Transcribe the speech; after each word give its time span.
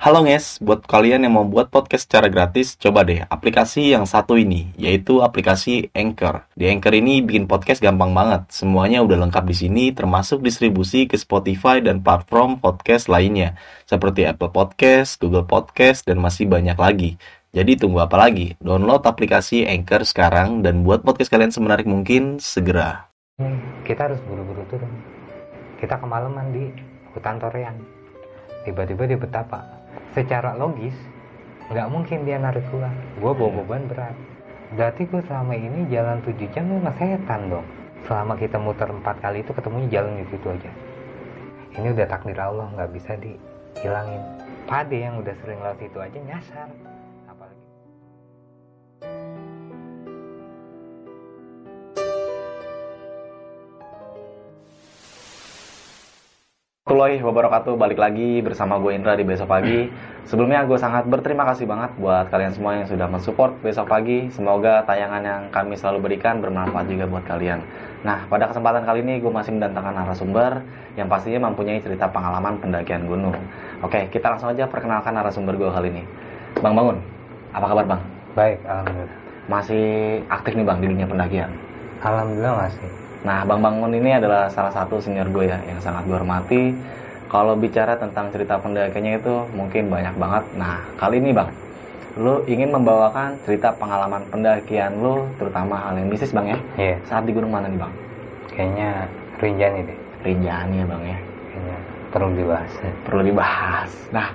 Halo 0.00 0.24
guys, 0.24 0.56
buat 0.64 0.88
kalian 0.88 1.28
yang 1.28 1.36
mau 1.36 1.44
buat 1.44 1.68
podcast 1.68 2.08
secara 2.08 2.32
gratis, 2.32 2.72
coba 2.80 3.04
deh 3.04 3.20
aplikasi 3.28 3.92
yang 3.92 4.08
satu 4.08 4.32
ini, 4.40 4.72
yaitu 4.80 5.20
aplikasi 5.20 5.92
Anchor. 5.92 6.48
Di 6.56 6.72
Anchor 6.72 6.96
ini 6.96 7.20
bikin 7.20 7.44
podcast 7.44 7.84
gampang 7.84 8.16
banget. 8.16 8.48
Semuanya 8.48 9.04
udah 9.04 9.20
lengkap 9.28 9.44
di 9.44 9.52
sini, 9.52 9.84
termasuk 9.92 10.40
distribusi 10.40 11.04
ke 11.04 11.20
Spotify 11.20 11.84
dan 11.84 12.00
platform 12.00 12.64
podcast 12.64 13.12
lainnya, 13.12 13.60
seperti 13.84 14.24
Apple 14.24 14.48
Podcast, 14.48 15.20
Google 15.20 15.44
Podcast, 15.44 16.08
dan 16.08 16.16
masih 16.16 16.48
banyak 16.48 16.80
lagi. 16.80 17.20
Jadi 17.52 17.76
tunggu 17.76 18.00
apa 18.00 18.16
lagi? 18.16 18.56
Download 18.56 19.04
aplikasi 19.04 19.68
Anchor 19.68 20.08
sekarang 20.08 20.64
dan 20.64 20.80
buat 20.80 21.04
podcast 21.04 21.28
kalian 21.28 21.52
semenarik 21.52 21.84
mungkin 21.84 22.40
segera. 22.40 23.04
kita 23.84 24.08
harus 24.08 24.20
buru-buru 24.24 24.64
turun 24.72 24.92
kita 25.76 26.00
kemalaman 26.00 26.52
di 26.52 26.72
hutan 27.16 27.40
Torean 27.40 27.76
tiba-tiba 28.68 29.08
dia 29.08 29.16
betapa 29.16 29.79
secara 30.12 30.58
logis 30.58 30.94
nggak 31.70 31.86
mungkin 31.86 32.26
dia 32.26 32.42
narik 32.42 32.66
gua 32.74 32.90
gua 33.22 33.32
bawa 33.34 33.62
beban 33.62 33.86
berat. 33.86 34.16
Berarti 34.74 35.06
gua 35.06 35.22
selama 35.26 35.54
ini 35.54 35.86
jalan 35.90 36.18
7 36.22 36.34
jam 36.50 36.66
lu 36.66 36.82
setan 36.98 37.40
dong. 37.50 37.66
Selama 38.06 38.34
kita 38.34 38.58
muter 38.58 38.90
empat 38.90 39.22
kali 39.22 39.44
itu 39.44 39.54
ketemunya 39.54 40.00
jalan 40.00 40.18
di 40.18 40.26
situ 40.30 40.46
aja. 40.50 40.70
Ini 41.78 41.94
udah 41.94 42.06
takdir 42.10 42.38
Allah 42.42 42.66
nggak 42.74 42.90
bisa 42.90 43.14
dihilangin. 43.18 44.22
Pade 44.66 44.98
yang 44.98 45.18
udah 45.22 45.34
sering 45.42 45.62
lewat 45.62 45.78
itu 45.82 45.98
aja 45.98 46.18
nyasar 46.18 46.89
Warahmatullahi 56.90 57.22
wabarakatuh. 57.22 57.78
Balik 57.78 58.02
lagi 58.02 58.42
bersama 58.42 58.74
gue 58.82 58.90
Indra 58.98 59.14
di 59.14 59.22
Besok 59.22 59.46
Pagi. 59.46 59.86
Sebelumnya 60.26 60.66
gue 60.66 60.74
sangat 60.74 61.06
berterima 61.06 61.46
kasih 61.46 61.62
banget 61.62 61.94
Buat 61.94 62.34
kalian 62.34 62.50
semua 62.50 62.82
yang 62.82 62.90
sudah 62.90 63.06
mensupport 63.06 63.54
Besok 63.62 63.86
Pagi. 63.86 64.26
Semoga 64.34 64.82
tayangan 64.82 65.22
yang 65.22 65.42
kami 65.54 65.78
selalu 65.78 66.10
berikan 66.10 66.42
Bermanfaat 66.42 66.90
juga 66.90 67.06
buat 67.06 67.22
kalian. 67.22 67.62
Nah 68.02 68.26
pada 68.26 68.50
kesempatan 68.50 68.82
kali 68.82 69.06
ini 69.06 69.22
gue 69.22 69.30
masih 69.30 69.54
mendatangkan 69.54 70.02
narasumber 70.02 70.66
Yang 70.98 71.06
pastinya 71.14 71.46
mempunyai 71.46 71.78
cerita 71.78 72.10
pengalaman 72.10 72.58
pendakian 72.58 73.06
gunung. 73.06 73.38
Oke 73.86 74.10
kita 74.10 74.34
langsung 74.34 74.50
aja 74.50 74.66
perkenalkan 74.66 75.14
narasumber 75.14 75.54
gue 75.54 75.70
kali 75.70 75.94
ini. 75.94 76.02
Bang 76.58 76.74
Bangun 76.74 76.98
Apa 77.54 77.70
kabar 77.70 77.86
Bang? 77.86 78.02
baik 78.34 78.58
alhamdulillah. 78.66 79.18
Masih 79.46 79.86
aktif 80.26 80.58
nih 80.58 80.66
Bang 80.66 80.82
di 80.82 80.90
dunia 80.90 81.06
pendakian? 81.06 81.54
Alhamdulillah 82.02 82.66
masih 82.66 82.90
Nah, 83.20 83.44
Bang 83.44 83.60
Bangun 83.60 83.92
ini 83.92 84.16
adalah 84.16 84.48
salah 84.48 84.72
satu 84.72 84.96
senior 84.96 85.28
gue 85.28 85.44
ya 85.52 85.60
yang 85.68 85.80
sangat 85.80 86.08
gue 86.08 86.16
hormati. 86.16 86.72
Kalau 87.30 87.54
bicara 87.54 87.94
tentang 87.94 88.32
cerita 88.34 88.58
pendakiannya 88.58 89.20
itu 89.20 89.34
mungkin 89.54 89.86
banyak 89.92 90.14
banget. 90.18 90.44
Nah, 90.58 90.82
kali 90.98 91.22
ini 91.22 91.30
Bang, 91.30 91.52
lu 92.18 92.42
ingin 92.50 92.74
membawakan 92.74 93.38
cerita 93.46 93.70
pengalaman 93.76 94.26
pendakian 94.32 94.98
lu, 94.98 95.30
terutama 95.38 95.78
hal 95.78 95.94
yang 96.00 96.10
bisnis 96.10 96.34
Bang 96.34 96.50
ya. 96.50 96.58
iya 96.74 96.96
Saat 97.06 97.28
di 97.28 97.32
gunung 97.36 97.54
mana 97.54 97.70
nih 97.70 97.78
Bang? 97.78 97.92
kayaknya 98.50 99.06
Rinjani 99.38 99.80
deh 99.86 99.98
Rinjani 100.26 100.82
ya 100.82 100.86
Bang 100.90 101.02
ya. 101.06 101.18
kayaknya 101.54 101.76
perlu 102.10 102.28
dibahas 102.34 102.72
Perlu 103.06 103.22
dibahas. 103.22 103.90
Nah, 104.10 104.28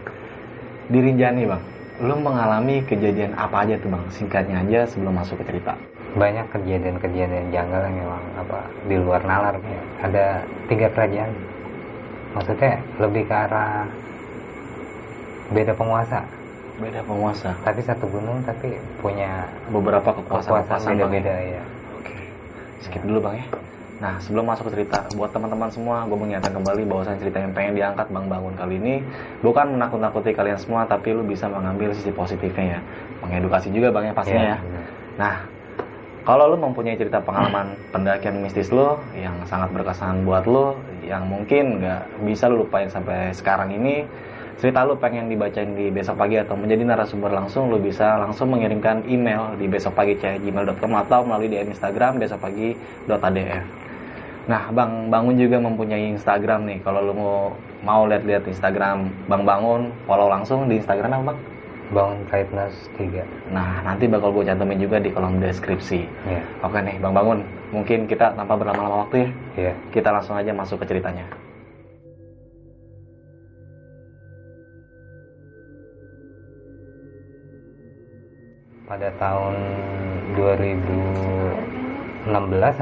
di 0.88 1.00
Rinjani 1.04 1.44
Bang, 1.52 1.64
lu 2.00 2.16
mengalami 2.16 2.80
kejadian 2.88 3.36
apa 3.36 3.68
aja 3.68 3.76
tuh 3.82 3.92
Bang? 3.92 4.08
Singkatnya 4.14 4.64
aja 4.64 4.88
sebelum 4.88 5.20
masuk 5.20 5.44
ke 5.44 5.52
cerita. 5.52 5.76
Banyak 6.16 6.48
kejadian-kejadian 6.50 7.52
janggal 7.52 7.82
yang 7.86 7.96
memang 8.08 8.24
apa 8.40 8.60
di 8.88 8.96
luar 8.96 9.22
nalar 9.22 9.56
ya. 9.60 9.82
ada 10.02 10.26
tiga 10.66 10.88
kerajaan 10.90 11.32
maksudnya 12.32 12.80
lebih 13.00 13.24
ke 13.28 13.36
arah 13.36 13.84
beda 15.52 15.74
penguasa 15.76 16.24
Beda 16.76 17.00
penguasa. 17.08 17.56
tapi 17.64 17.80
satu 17.80 18.04
gunung 18.12 18.44
tapi 18.44 18.76
punya 19.00 19.48
Beberapa 19.72 20.12
kekuasaan 20.12 20.64
kekuasaan 20.68 20.84
Bang, 20.84 20.92
ya? 20.92 21.08
beda-beda 21.08 21.36
ya 21.56 21.64
Oke, 21.96 22.16
skip 22.84 23.00
dulu 23.04 23.20
bang 23.22 23.36
ya. 23.40 23.48
Nah 23.96 24.20
sebelum 24.20 24.44
masuk 24.44 24.68
ke 24.68 24.72
cerita, 24.76 25.08
buat 25.16 25.32
teman-teman 25.32 25.72
semua, 25.72 26.04
gue 26.04 26.20
mengingatkan 26.20 26.52
kembali 26.52 26.84
bahwasan 26.84 27.16
cerita 27.16 27.40
yang 27.40 27.56
pengen 27.56 27.80
diangkat 27.80 28.12
Bang 28.12 28.28
Bangun 28.28 28.52
kali 28.60 28.76
ini 28.76 29.00
bukan 29.40 29.72
menakut-nakuti 29.72 30.36
kalian 30.36 30.60
semua, 30.60 30.84
tapi 30.84 31.16
lu 31.16 31.24
bisa 31.24 31.48
mengambil 31.48 31.96
sisi 31.96 32.12
positifnya 32.12 32.76
ya, 32.76 32.80
mengedukasi 33.24 33.72
juga 33.72 33.96
bang 33.96 34.12
ya 34.12 34.14
pastinya 34.14 34.44
ya. 34.44 34.58
benar. 34.60 34.84
Nah, 35.16 35.36
kalau 36.26 36.50
lu 36.50 36.58
mempunyai 36.58 36.98
cerita 36.98 37.22
pengalaman 37.22 37.78
pendakian 37.94 38.42
mistis 38.42 38.74
lu 38.74 38.98
yang 39.14 39.38
sangat 39.46 39.70
berkesan 39.78 40.26
buat 40.26 40.50
lu, 40.50 40.74
yang 41.06 41.30
mungkin 41.30 41.78
nggak 41.78 42.26
bisa 42.26 42.50
lu 42.50 42.66
lupain 42.66 42.90
sampai 42.90 43.30
sekarang 43.30 43.70
ini, 43.70 44.10
cerita 44.58 44.82
lu 44.82 44.98
pengen 44.98 45.30
dibacain 45.30 45.78
di 45.78 45.94
besok 45.94 46.18
pagi 46.18 46.42
atau 46.42 46.58
menjadi 46.58 46.82
narasumber 46.82 47.30
langsung, 47.30 47.70
lu 47.70 47.78
bisa 47.78 48.18
langsung 48.18 48.50
mengirimkan 48.50 49.06
email 49.06 49.54
di 49.62 49.70
besokpagi@gmail.com 49.70 50.92
atau 51.06 51.22
melalui 51.22 51.46
DM 51.46 51.70
Instagram 51.70 52.18
besokpagi.adf. 52.18 53.64
Nah, 54.50 54.70
Bang 54.74 55.14
Bangun 55.14 55.38
juga 55.38 55.62
mempunyai 55.62 56.10
Instagram 56.10 56.66
nih. 56.66 56.78
Kalau 56.82 57.06
lu 57.06 57.14
mau 57.14 57.38
mau 57.86 58.10
lihat-lihat 58.10 58.50
Instagram 58.50 59.30
Bang 59.30 59.46
Bangun, 59.46 59.94
follow 60.10 60.26
langsung 60.26 60.66
di 60.66 60.82
Instagram 60.82 61.22
apa, 61.22 61.34
Bang? 61.34 61.40
Bangun 61.94 62.20
Kindness 62.30 62.74
3 62.98 63.54
Nah, 63.54 63.86
nanti 63.86 64.10
bakal 64.10 64.34
gue 64.34 64.48
cantumin 64.48 64.82
juga 64.82 64.98
di 64.98 65.14
kolom 65.14 65.38
deskripsi. 65.38 66.06
ya 66.26 66.42
Oke 66.66 66.82
nih, 66.82 66.98
Bang 66.98 67.14
Bangun. 67.14 67.46
Mungkin 67.70 68.10
kita 68.10 68.34
tanpa 68.34 68.58
berlama-lama 68.58 69.06
waktu 69.06 69.30
ya, 69.58 69.70
ya 69.70 69.74
kita 69.94 70.10
langsung 70.10 70.38
aja 70.38 70.50
masuk 70.56 70.82
ke 70.82 70.90
ceritanya. 70.90 71.26
pada 78.86 79.10
tahun 79.18 79.56
2016 80.38 82.30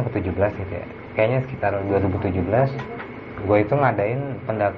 atau 0.03 0.12
17 0.12 0.35
gitu 0.35 0.74
ya 0.75 0.85
kayaknya 1.16 1.40
sekitar 1.47 1.72
2017 1.88 2.44
gue 3.44 3.58
itu 3.59 3.74
ngadain 3.74 4.22
pendak 4.44 4.75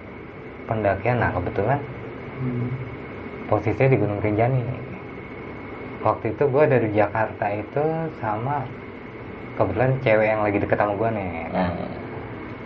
pendakian 0.70 1.18
nah 1.18 1.34
kebetulan 1.34 1.82
posisinya 3.50 3.90
di 3.94 3.98
Gunung 3.98 4.20
Rinjani. 4.22 4.62
Waktu 6.06 6.38
itu 6.38 6.44
gue 6.46 6.64
dari 6.70 6.90
Jakarta 6.94 7.46
itu 7.50 7.84
sama 8.22 8.62
kebetulan 9.58 9.98
cewek 10.06 10.28
yang 10.28 10.42
lagi 10.46 10.58
deket 10.62 10.78
sama 10.78 10.94
gue 10.94 11.10
nih. 11.18 11.30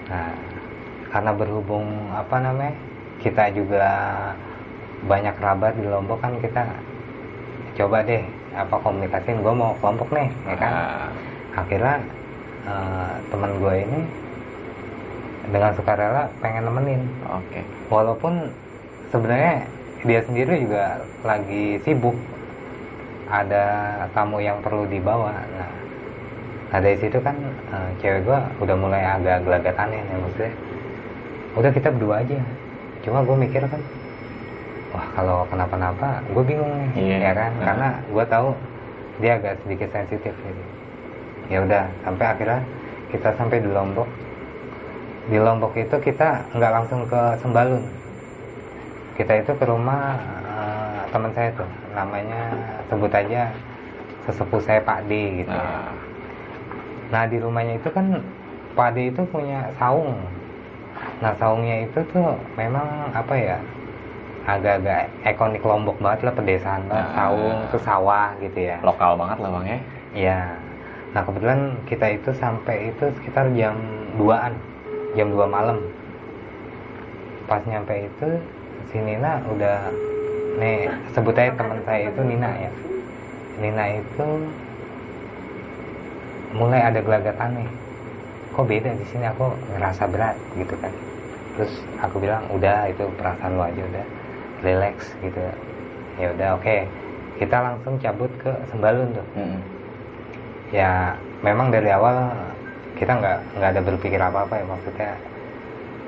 Nah 0.10 0.34
karena 1.10 1.32
berhubung 1.34 1.86
apa 2.14 2.38
namanya 2.38 2.74
kita 3.22 3.50
juga 3.54 3.86
banyak 5.10 5.34
kerabat 5.42 5.74
di 5.80 5.86
Lombok 5.90 6.22
kan 6.22 6.38
kita 6.38 6.64
coba 7.80 8.04
deh 8.04 8.22
apa 8.54 8.76
komunikasiin 8.82 9.40
gue 9.40 9.54
mau 9.54 9.74
kelompok 9.80 10.10
nih 10.12 10.30
ya 10.46 10.56
kan? 10.60 10.74
Akhirnya 11.56 11.96
eh, 12.68 13.14
teman 13.32 13.52
gue 13.58 13.74
ini 13.88 14.02
dengan 15.50 15.72
sukarela 15.74 16.30
pengen 16.44 16.68
nemenin. 16.70 17.02
Oke. 17.26 17.62
walaupun 17.90 18.54
sebenarnya 19.10 19.66
dia 20.06 20.20
sendiri 20.24 20.64
juga 20.64 21.04
lagi 21.24 21.80
sibuk. 21.84 22.16
Ada 23.30 23.66
tamu 24.18 24.42
yang 24.42 24.58
perlu 24.66 24.90
dibawa. 24.90 25.38
Nah, 25.54 25.72
nah 26.74 26.80
dari 26.82 26.98
situ 26.98 27.22
kan 27.22 27.38
eh, 27.70 27.90
cewek 28.02 28.26
gue 28.26 28.40
udah 28.66 28.76
mulai 28.78 29.04
agak 29.06 29.46
gelagatannya 29.46 30.02
ya 30.02 30.16
maksudnya. 30.18 30.54
Udah 31.54 31.72
kita 31.74 31.90
berdua 31.94 32.26
aja. 32.26 32.40
Cuma 33.06 33.22
gue 33.24 33.38
mikir 33.38 33.64
kan 33.70 33.82
wah 34.90 35.06
kalau 35.14 35.46
kenapa-napa 35.46 36.26
gue 36.34 36.44
bingung 36.50 36.74
nih 36.74 36.90
Iya. 36.98 37.18
ya 37.22 37.32
kan? 37.38 37.52
Nah. 37.54 37.66
karena 37.70 37.88
gue 38.10 38.26
tahu 38.26 38.48
dia 39.22 39.32
agak 39.38 39.54
sedikit 39.62 39.90
sensitif 39.94 40.34
gitu 40.34 40.64
ya 41.50 41.66
udah 41.66 41.84
sampai 42.06 42.26
akhirnya 42.30 42.62
kita 43.10 43.30
sampai 43.38 43.58
di 43.58 43.70
Lombok. 43.70 44.06
Di 45.34 45.38
Lombok 45.42 45.74
itu 45.78 45.96
kita 45.98 46.46
nggak 46.54 46.72
langsung 46.74 47.10
ke 47.10 47.22
Sembalun 47.42 47.82
kita 49.20 49.44
itu 49.44 49.52
ke 49.52 49.66
rumah 49.68 50.16
eh, 50.48 51.02
teman 51.12 51.32
saya 51.36 51.52
tuh 51.52 51.68
namanya 51.92 52.56
sebut 52.88 53.12
aja 53.12 53.52
sesepuh 54.24 54.62
saya 54.64 54.80
Pak 54.80 55.12
D 55.12 55.44
gitu. 55.44 55.52
Nah, 55.52 55.92
Nah 57.10 57.26
di 57.26 57.42
rumahnya 57.42 57.82
itu 57.82 57.90
kan 57.90 58.22
Pak 58.78 58.90
D 58.94 59.10
itu 59.10 59.22
punya 59.28 59.74
saung. 59.82 60.14
Nah 61.20 61.34
saungnya 61.36 61.90
itu 61.90 62.00
tuh 62.14 62.38
memang 62.54 63.10
apa 63.12 63.34
ya 63.36 63.58
agak-agak 64.46 65.10
ikonik 65.26 65.66
Lombok 65.66 65.98
banget 66.00 66.30
lah 66.30 66.34
pedesaan. 66.38 66.86
Nah. 66.86 67.10
Saung 67.18 67.58
tuh 67.74 67.82
sawah 67.82 68.34
gitu 68.40 68.70
ya. 68.70 68.78
lokal 68.86 69.18
banget 69.18 69.38
lah 69.42 69.50
bang 69.58 69.66
ya. 69.66 69.80
Iya. 70.14 70.42
Nah 71.18 71.22
kebetulan 71.26 71.62
kita 71.90 72.08
itu 72.14 72.30
sampai 72.38 72.94
itu 72.94 73.06
sekitar 73.20 73.50
jam 73.58 73.76
2an 74.22 74.54
jam 75.18 75.28
2 75.34 75.50
malam. 75.50 75.78
Pas 77.50 77.66
nyampe 77.66 78.06
itu 78.06 78.30
si 78.90 78.98
Nina 78.98 79.38
udah 79.54 79.94
nih 80.60 80.90
sebut 81.14 81.38
aja 81.38 81.54
teman 81.56 81.80
saya 81.86 82.10
itu 82.10 82.22
Nina 82.26 82.50
ya. 82.58 82.72
Nina 83.62 83.86
itu 84.02 84.28
mulai 86.58 86.82
ada 86.82 87.00
gelagatan 87.00 87.62
nih. 87.62 87.70
Kok 88.58 88.66
beda 88.66 88.90
di 88.98 89.06
sini? 89.14 89.30
Aku 89.30 89.54
ngerasa 89.78 90.10
berat 90.10 90.36
gitu 90.58 90.74
kan. 90.82 90.92
Terus 91.56 91.74
aku 92.02 92.18
bilang 92.18 92.44
udah 92.50 92.90
itu 92.90 93.06
perasaan 93.16 93.56
lo 93.56 93.64
aja 93.70 93.82
udah. 93.84 94.06
Relax 94.66 95.14
gitu. 95.22 95.40
Ya 96.18 96.34
udah 96.34 96.48
oke. 96.58 96.78
Kita 97.38 97.58
langsung 97.62 97.96
cabut 98.02 98.32
ke 98.42 98.52
Sembalun 98.74 99.16
tuh. 99.16 99.28
Mm-mm. 99.38 99.62
ya 100.70 101.18
memang 101.42 101.74
dari 101.74 101.90
awal 101.90 102.30
kita 102.94 103.10
nggak 103.10 103.40
nggak 103.58 103.70
ada 103.74 103.82
berpikir 103.86 104.20
apa 104.20 104.44
apa 104.44 104.54
ya. 104.60 104.66
Maksudnya 104.66 105.12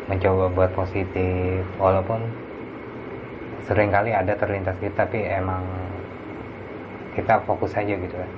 mencoba 0.10 0.46
buat 0.52 0.72
positif 0.76 1.64
walaupun 1.80 2.20
sering 3.68 3.90
kali 3.94 4.12
ada 4.16 4.34
terlintas 4.38 4.76
gitu 4.82 4.94
tapi 4.96 5.22
emang 5.26 5.62
kita 7.14 7.44
fokus 7.44 7.76
aja 7.76 7.92
gitu 7.92 8.16
kan 8.16 8.32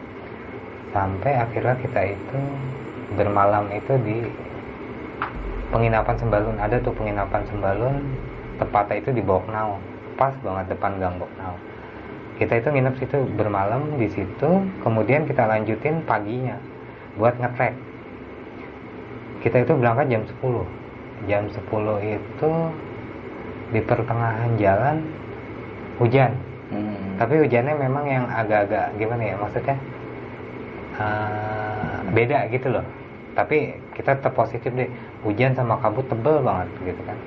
sampai 0.93 1.31
akhirnya 1.37 1.75
kita 1.81 2.01
itu 2.13 2.39
bermalam 3.13 3.69
itu 3.73 3.93
di 4.01 4.17
penginapan 5.73 6.15
Sembalun. 6.17 6.57
Ada 6.61 6.77
tuh 6.85 6.93
penginapan 6.93 7.41
Sembalun 7.49 7.97
tepatnya 8.61 9.01
itu 9.01 9.09
di 9.09 9.21
Boknau 9.25 9.81
pas 10.13 10.33
banget 10.45 10.77
depan 10.77 11.01
gang 11.01 11.17
Boknau 11.17 11.57
kita 12.37 12.61
itu 12.61 12.69
nginep 12.73 12.95
situ 12.97 13.17
bermalam 13.37 13.93
di 13.97 14.09
situ 14.09 14.49
kemudian 14.81 15.29
kita 15.29 15.45
lanjutin 15.45 16.01
paginya 16.05 16.57
buat 17.13 17.37
ngetrek. 17.37 17.77
Kita 19.45 19.61
itu 19.61 19.73
berangkat 19.77 20.09
jam 20.09 20.23
10 20.25 21.29
jam 21.29 21.43
10 21.45 21.61
itu 22.17 22.51
di 23.73 23.81
pertengahan 23.81 24.51
jalan 24.61 24.97
hujan. 25.97 26.31
Mm. 26.73 27.21
tapi 27.21 27.37
hujannya 27.37 27.75
memang 27.77 28.05
yang 28.09 28.25
agak-agak 28.25 28.97
gimana 28.97 29.21
ya 29.29 29.35
maksudnya 29.37 29.77
eh, 30.97 31.97
beda 32.13 32.49
gitu 32.49 32.67
loh. 32.73 32.85
Tapi 33.33 33.77
kita 33.97 34.17
tetap 34.17 34.33
positif 34.33 34.73
deh. 34.73 34.89
Hujan 35.25 35.53
sama 35.53 35.77
kabut 35.81 36.05
tebel 36.09 36.41
banget 36.41 36.69
gitu 36.85 37.01
kan. 37.05 37.17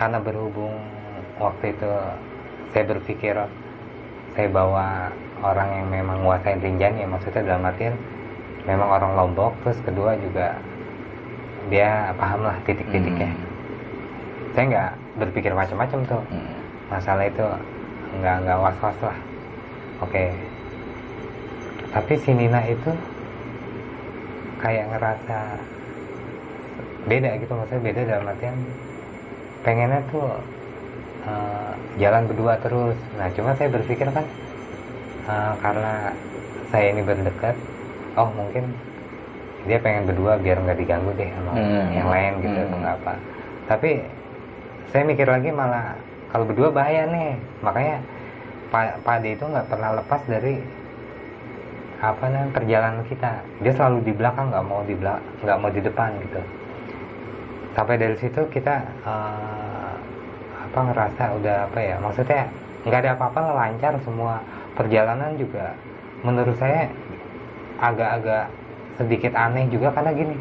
Karena 0.00 0.18
berhubung 0.20 0.76
waktu 1.40 1.76
itu 1.76 1.90
saya 2.72 2.84
berpikir 2.88 3.36
saya 4.34 4.48
bawa 4.50 5.14
orang 5.44 5.68
yang 5.82 5.86
memang 5.90 6.26
nguasain 6.26 6.58
Rinjani 6.58 7.06
ya 7.06 7.08
maksudnya 7.08 7.42
dalam 7.46 7.68
artian 7.68 7.94
memang 8.66 8.88
orang 8.90 9.12
Lombok 9.14 9.54
terus 9.62 9.78
kedua 9.84 10.18
juga 10.18 10.58
dia 11.70 12.12
paham 12.18 12.44
lah 12.44 12.56
titik-titiknya. 12.66 13.30
Hmm. 13.30 13.53
Saya 14.54 14.64
nggak 14.66 14.90
berpikir 15.18 15.52
macam-macam 15.52 16.00
tuh 16.06 16.22
Mm. 16.30 16.54
masalah 16.88 17.24
itu 17.26 17.44
nggak 18.14 18.36
nggak 18.42 18.58
was 18.60 18.78
was 18.78 18.98
lah 19.02 19.18
oke 20.00 20.24
tapi 21.90 22.12
si 22.16 22.30
Nina 22.30 22.60
itu 22.64 22.90
kayak 24.58 24.86
ngerasa 24.90 25.38
beda 27.04 27.30
gitu 27.36 27.52
maksudnya 27.52 27.82
beda 27.82 28.00
dalam 28.06 28.26
artian 28.26 28.56
pengennya 29.60 30.00
tuh 30.08 30.28
eh, 31.24 31.72
jalan 31.98 32.24
berdua 32.30 32.54
terus 32.58 32.96
nah 33.14 33.28
cuma 33.30 33.52
saya 33.54 33.68
berpikir 33.68 34.08
kan 34.08 34.24
eh, 35.26 35.52
karena 35.60 35.94
saya 36.70 36.86
ini 36.90 37.02
berdekat 37.02 37.56
oh 38.14 38.30
mungkin 38.32 38.64
dia 39.64 39.80
pengen 39.80 40.04
berdua 40.04 40.36
biar 40.36 40.60
nggak 40.60 40.78
diganggu 40.78 41.10
deh 41.14 41.28
sama 41.32 41.52
Hmm. 41.56 41.86
yang 41.90 42.08
lain 42.08 42.32
gitu 42.40 42.54
Hmm. 42.54 42.66
atau 42.68 42.76
nggak 42.78 42.96
apa 43.00 43.14
tapi 43.64 43.90
saya 44.90 45.02
mikir 45.06 45.28
lagi 45.28 45.48
malah 45.54 45.96
kalau 46.34 46.44
berdua 46.50 46.74
bahaya 46.74 47.06
nih. 47.08 47.38
Makanya 47.62 47.96
Ade 49.06 49.38
itu 49.38 49.44
nggak 49.46 49.70
pernah 49.70 49.94
lepas 49.94 50.18
dari 50.26 50.58
apa 52.02 52.24
namanya 52.26 52.50
perjalanan 52.50 53.02
kita. 53.06 53.32
Dia 53.62 53.72
selalu 53.72 54.02
di 54.02 54.12
belakang 54.12 54.50
nggak 54.50 54.66
mau 54.66 54.82
di 54.82 54.94
belakang 54.98 55.24
nggak 55.46 55.58
mau 55.62 55.70
di 55.70 55.80
depan 55.80 56.10
gitu. 56.26 56.40
Sampai 57.78 57.94
dari 58.02 58.16
situ 58.18 58.42
kita 58.50 58.74
eh, 59.06 59.94
apa 60.66 60.78
ngerasa 60.90 61.22
udah 61.38 61.56
apa 61.70 61.78
ya 61.78 61.96
maksudnya 62.02 62.50
nggak 62.82 63.00
ada 63.06 63.10
apa-apa 63.14 63.40
lancar 63.54 63.94
semua 64.02 64.42
perjalanan 64.74 65.38
juga. 65.38 65.70
Menurut 66.26 66.58
saya 66.58 66.90
agak-agak 67.78 68.50
sedikit 68.98 69.32
aneh 69.38 69.66
juga 69.70 69.90
karena 69.90 70.10
gini 70.14 70.36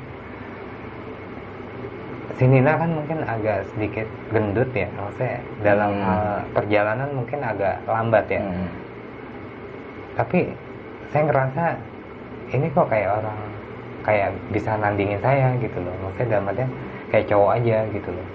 si 2.33 2.49
Nina 2.49 2.73
kan 2.73 2.89
mungkin 2.89 3.21
agak 3.21 3.61
sedikit 3.73 4.07
gendut 4.33 4.69
ya 4.73 4.89
maksudnya 4.97 5.37
dalam 5.61 5.91
Hmm. 5.93 6.03
hal 6.03 6.23
perjalanan 6.51 7.09
mungkin 7.13 7.39
agak 7.39 7.75
lambat 7.85 8.25
ya 8.25 8.41
Mm. 8.41 8.69
tapi 10.17 10.39
saya 11.13 11.23
ngerasa 11.29 11.63
ini 12.49 12.67
kok 12.73 12.89
kayak 12.89 13.21
orang 13.21 13.39
kayak 14.01 14.29
bisa 14.49 14.73
nandingin 14.75 15.21
saya 15.21 15.53
gitu 15.61 15.77
loh 15.77 15.93
maksudnya 16.01 16.37
dalam 16.37 16.49
artian 16.49 16.71
kayak 17.13 17.29
cowok 17.29 17.51
aja 17.61 17.77
gitu 17.93 18.09
loh 18.09 18.27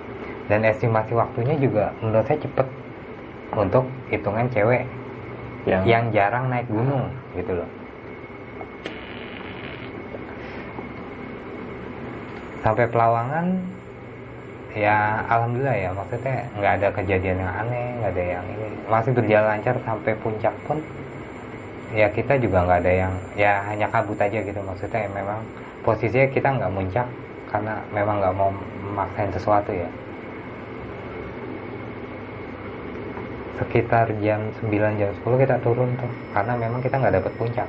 dan 0.46 0.60
estimasi 0.64 1.12
waktunya 1.12 1.54
juga 1.58 1.90
menurut 1.98 2.24
saya 2.24 2.38
cepet 2.38 2.68
untuk 3.52 3.84
hitungan 4.08 4.46
cewek 4.48 4.86
yang, 5.66 5.82
yang 5.84 6.04
jarang 6.14 6.46
naik 6.48 6.70
gunung 6.70 7.10
gitu 7.34 7.52
loh 7.52 7.68
sampai 12.62 12.86
Pelawangan 12.86 13.46
ya 14.76 15.24
alhamdulillah 15.28 15.76
ya. 15.76 15.90
Maksudnya 15.96 16.36
nggak 16.58 16.72
ada 16.80 16.88
kejadian 16.92 17.36
yang 17.40 17.52
aneh 17.52 17.86
nggak 18.00 18.12
ada 18.12 18.24
yang 18.36 18.44
ini. 18.48 18.66
Masih 18.88 19.12
berjalan 19.16 19.46
lancar 19.56 19.76
sampai 19.84 20.12
puncak 20.20 20.54
pun 20.68 20.78
ya 21.96 22.12
kita 22.12 22.36
juga 22.36 22.68
nggak 22.68 22.80
ada 22.84 22.92
yang 22.92 23.12
ya 23.36 23.64
hanya 23.68 23.88
kabut 23.88 24.18
aja 24.20 24.38
gitu. 24.44 24.60
Maksudnya 24.60 25.08
ya 25.08 25.10
memang 25.12 25.40
posisinya 25.84 26.28
kita 26.28 26.48
nggak 26.60 26.72
muncak 26.72 27.06
karena 27.48 27.74
memang 27.96 28.20
nggak 28.20 28.34
mau 28.36 28.50
memaksain 28.84 29.32
sesuatu 29.32 29.72
ya. 29.72 29.88
Sekitar 33.58 34.06
jam 34.22 34.54
9 34.62 35.00
jam 35.00 35.10
10 35.10 35.42
kita 35.42 35.56
turun 35.64 35.90
tuh 35.98 36.12
karena 36.30 36.54
memang 36.54 36.78
kita 36.78 36.94
nggak 37.00 37.14
dapet 37.18 37.32
puncak. 37.40 37.68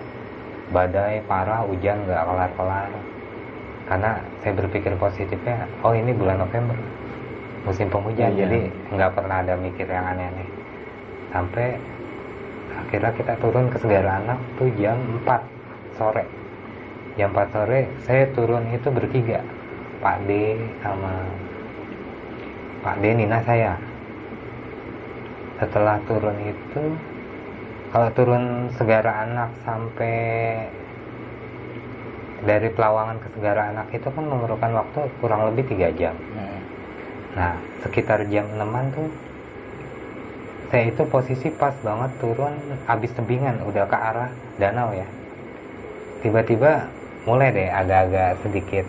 Badai 0.69 1.25
parah 1.25 1.65
hujan 1.65 2.05
nggak 2.05 2.21
kelar 2.29 2.51
kelar 2.53 2.89
karena 3.89 4.21
saya 4.45 4.53
berpikir 4.53 4.93
positifnya 5.01 5.65
oh 5.81 5.97
ini 5.97 6.13
bulan 6.13 6.45
November 6.45 6.77
musim 7.67 7.91
penghujan 7.91 8.31
Iya. 8.33 8.45
jadi 8.45 8.59
nggak 8.95 9.11
pernah 9.17 9.37
ada 9.43 9.53
mikir 9.59 9.87
yang 9.89 10.05
aneh-aneh. 10.15 10.47
Sampai 11.29 11.75
akhirnya 12.71 13.11
kita 13.13 13.33
turun 13.37 13.67
ke 13.67 13.77
Segara 13.77 14.23
Anak 14.23 14.39
tuh 14.55 14.69
jam 14.79 14.97
4 15.21 15.43
sore. 15.99 16.25
Jam 17.19 17.29
4 17.35 17.53
sore 17.53 17.79
saya 18.07 18.23
turun 18.31 18.63
itu 18.71 18.87
bertiga 18.89 19.43
Pak 19.99 20.17
D 20.25 20.55
sama 20.79 21.13
Pak 22.81 22.95
D 23.03 23.05
Nina 23.13 23.43
saya. 23.43 23.75
Setelah 25.59 25.99
turun 26.07 26.37
itu 26.47 26.83
kalau 27.91 28.09
turun 28.15 28.71
Segara 28.79 29.27
Anak 29.27 29.51
sampai 29.67 30.15
dari 32.43 32.69
Pelawangan 32.71 33.17
ke 33.19 33.27
Segara 33.35 33.71
Anak 33.71 33.91
itu 33.91 34.07
kan 34.07 34.23
memerlukan 34.23 34.71
waktu 34.71 34.99
kurang 35.19 35.47
lebih 35.51 35.67
tiga 35.67 35.89
jam 35.95 36.15
Mm. 36.15 36.59
Nah, 37.29 37.53
sekitar 37.85 38.25
jam 38.33 38.49
6 38.57 38.89
tuh 38.89 39.09
saya 40.69 40.89
itu 40.89 41.01
posisi 41.09 41.49
pas 41.49 41.73
banget 41.81 42.13
turun 42.21 42.53
habis 42.85 43.09
tebingan 43.17 43.57
udah 43.65 43.89
ke 43.89 43.97
arah 43.97 44.29
danau 44.61 44.93
ya. 44.93 45.05
Tiba-tiba 46.21 46.85
mulai 47.25 47.49
deh 47.49 47.69
agak-agak 47.73 48.37
sedikit 48.45 48.85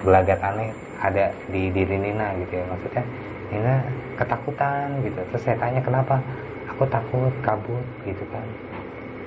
gelagat 0.00 0.40
aneh 0.40 0.72
ada 1.00 1.32
di 1.52 1.68
diri 1.72 1.96
Nina 2.00 2.32
gitu 2.40 2.52
ya. 2.56 2.64
Maksudnya 2.72 3.04
Nina 3.52 3.74
ketakutan 4.16 4.86
gitu. 5.04 5.20
Terus 5.32 5.42
saya 5.44 5.56
tanya 5.60 5.80
kenapa? 5.84 6.16
Aku 6.72 6.88
takut 6.88 7.32
kabut 7.44 7.84
gitu 8.08 8.24
kan. 8.32 8.46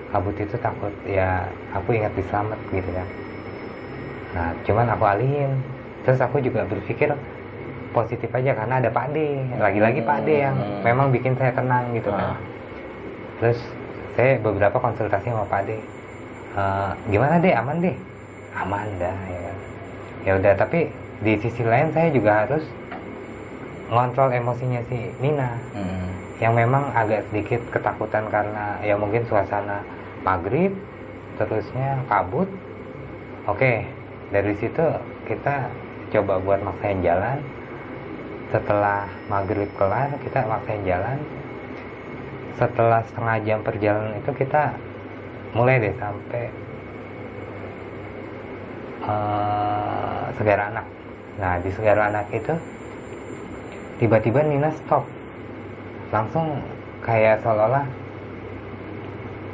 Kabut 0.09 0.33
itu 0.37 0.55
takut 0.57 0.93
ya 1.05 1.45
aku 1.77 1.93
ingat 1.93 2.13
diselamat 2.17 2.57
gitu 2.73 2.89
kan. 2.89 3.07
Nah, 4.33 4.51
cuman 4.61 4.89
aku 4.89 5.03
alihin. 5.05 5.61
Terus 6.03 6.19
aku 6.19 6.37
juga 6.37 6.65
berpikir 6.65 7.13
positif 7.89 8.27
aja 8.27 8.51
karena 8.51 8.81
ada 8.81 8.89
Pak 8.89 9.13
D. 9.13 9.17
Lagi-lagi 9.55 10.01
Pak 10.01 10.19
D 10.21 10.41
yang 10.41 10.57
Hmm. 10.57 10.81
memang 10.83 11.07
bikin 11.09 11.37
saya 11.37 11.53
tenang 11.53 11.93
gitu 11.93 12.09
kan. 12.09 12.33
Ah. 12.33 12.37
Terus 13.39 13.59
saya 14.11 14.37
beberapa 14.37 14.77
konsultasi 14.77 15.29
sama 15.29 15.45
Pak 15.45 15.61
D. 15.63 15.77
"Eh, 16.53 16.91
gimana 17.07 17.37
deh 17.37 17.53
aman 17.53 17.77
deh? 17.79 17.95
Aman 18.53 18.85
dah 18.97 19.17
ya. 19.23 19.39
kan. 19.43 19.57
Ya 20.23 20.31
udah 20.35 20.53
tapi 20.55 20.89
di 21.19 21.33
sisi 21.37 21.61
lain 21.61 21.89
saya 21.89 22.09
juga 22.09 22.43
harus 22.43 22.65
ngontrol 23.89 24.33
emosinya 24.33 24.81
si 24.83 24.97
Nina 25.19 25.53
Mm. 25.71 26.09
yang 26.39 26.53
memang 26.53 26.89
agak 26.91 27.29
sedikit 27.29 27.61
ketakutan 27.69 28.25
karena 28.27 28.79
ya 28.81 28.95
mungkin 28.95 29.21
suasana 29.23 29.85
maghrib 30.21 30.73
terusnya 31.35 32.01
kabut 32.07 32.47
oke 33.45 33.85
dari 34.33 34.57
situ 34.57 34.81
kita 35.29 35.69
coba 36.09 36.41
buat 36.41 36.59
maksain 36.65 37.05
jalan. 37.05 37.37
Setelah 38.49 39.05
maghrib 39.29 39.69
kelar 39.77 40.09
kita 40.25 40.41
maksain 40.49 40.81
jalan. 40.89 41.21
Setelah 42.57 43.05
setengah 43.05 43.37
jam 43.45 43.59
perjalanan 43.61 44.17
itu 44.17 44.31
kita 44.33 44.73
mulai 45.53 45.77
deh 45.77 45.93
sampai 46.01 46.43
eh, 49.05 50.23
Segara 50.33 50.63
Anak. 50.73 50.85
Nah 51.37 51.53
di 51.61 51.69
Segara 51.69 52.09
Anak 52.09 52.25
itu 52.33 52.57
tiba-tiba 54.01 54.41
Nina 54.41 54.73
stop. 54.73 55.05
Langsung 56.09 56.57
kayak 57.05 57.45
seolah-olah 57.45 57.85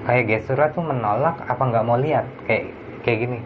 kayak 0.07 0.24
gesturnya 0.27 0.71
tuh 0.71 0.83
menolak 0.88 1.36
apa 1.43 1.63
nggak 1.67 1.83
mau 1.88 2.00
lihat. 2.00 2.24
Kayak 2.48 2.71
kayak 3.03 3.19
gini 3.27 3.39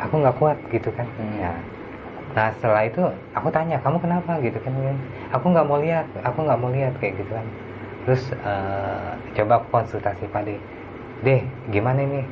aku 0.00 0.14
nggak 0.24 0.36
kuat 0.40 0.56
gitu 0.72 0.88
kan. 0.96 1.06
Hmm. 1.20 1.36
ya. 1.36 1.52
Nah 2.30 2.48
setelah 2.56 2.82
itu 2.86 3.02
aku 3.36 3.48
tanya 3.52 3.76
kamu 3.84 3.98
kenapa? 4.00 4.40
Gitu 4.40 4.58
kan. 4.64 4.72
Aku 5.36 5.46
nggak 5.52 5.66
mau 5.68 5.78
lihat 5.78 6.06
aku 6.24 6.38
nggak 6.46 6.58
mau 6.58 6.70
lihat 6.72 6.94
kayak 6.98 7.20
gitu 7.20 7.30
kan. 7.36 7.46
Terus 8.08 8.22
eh, 8.32 9.10
coba 9.36 9.60
aku 9.60 9.66
konsultasi 9.70 10.24
Pak 10.32 10.42
D 10.48 10.56
deh 11.20 11.40
gimana 11.68 12.00
ini? 12.00 12.24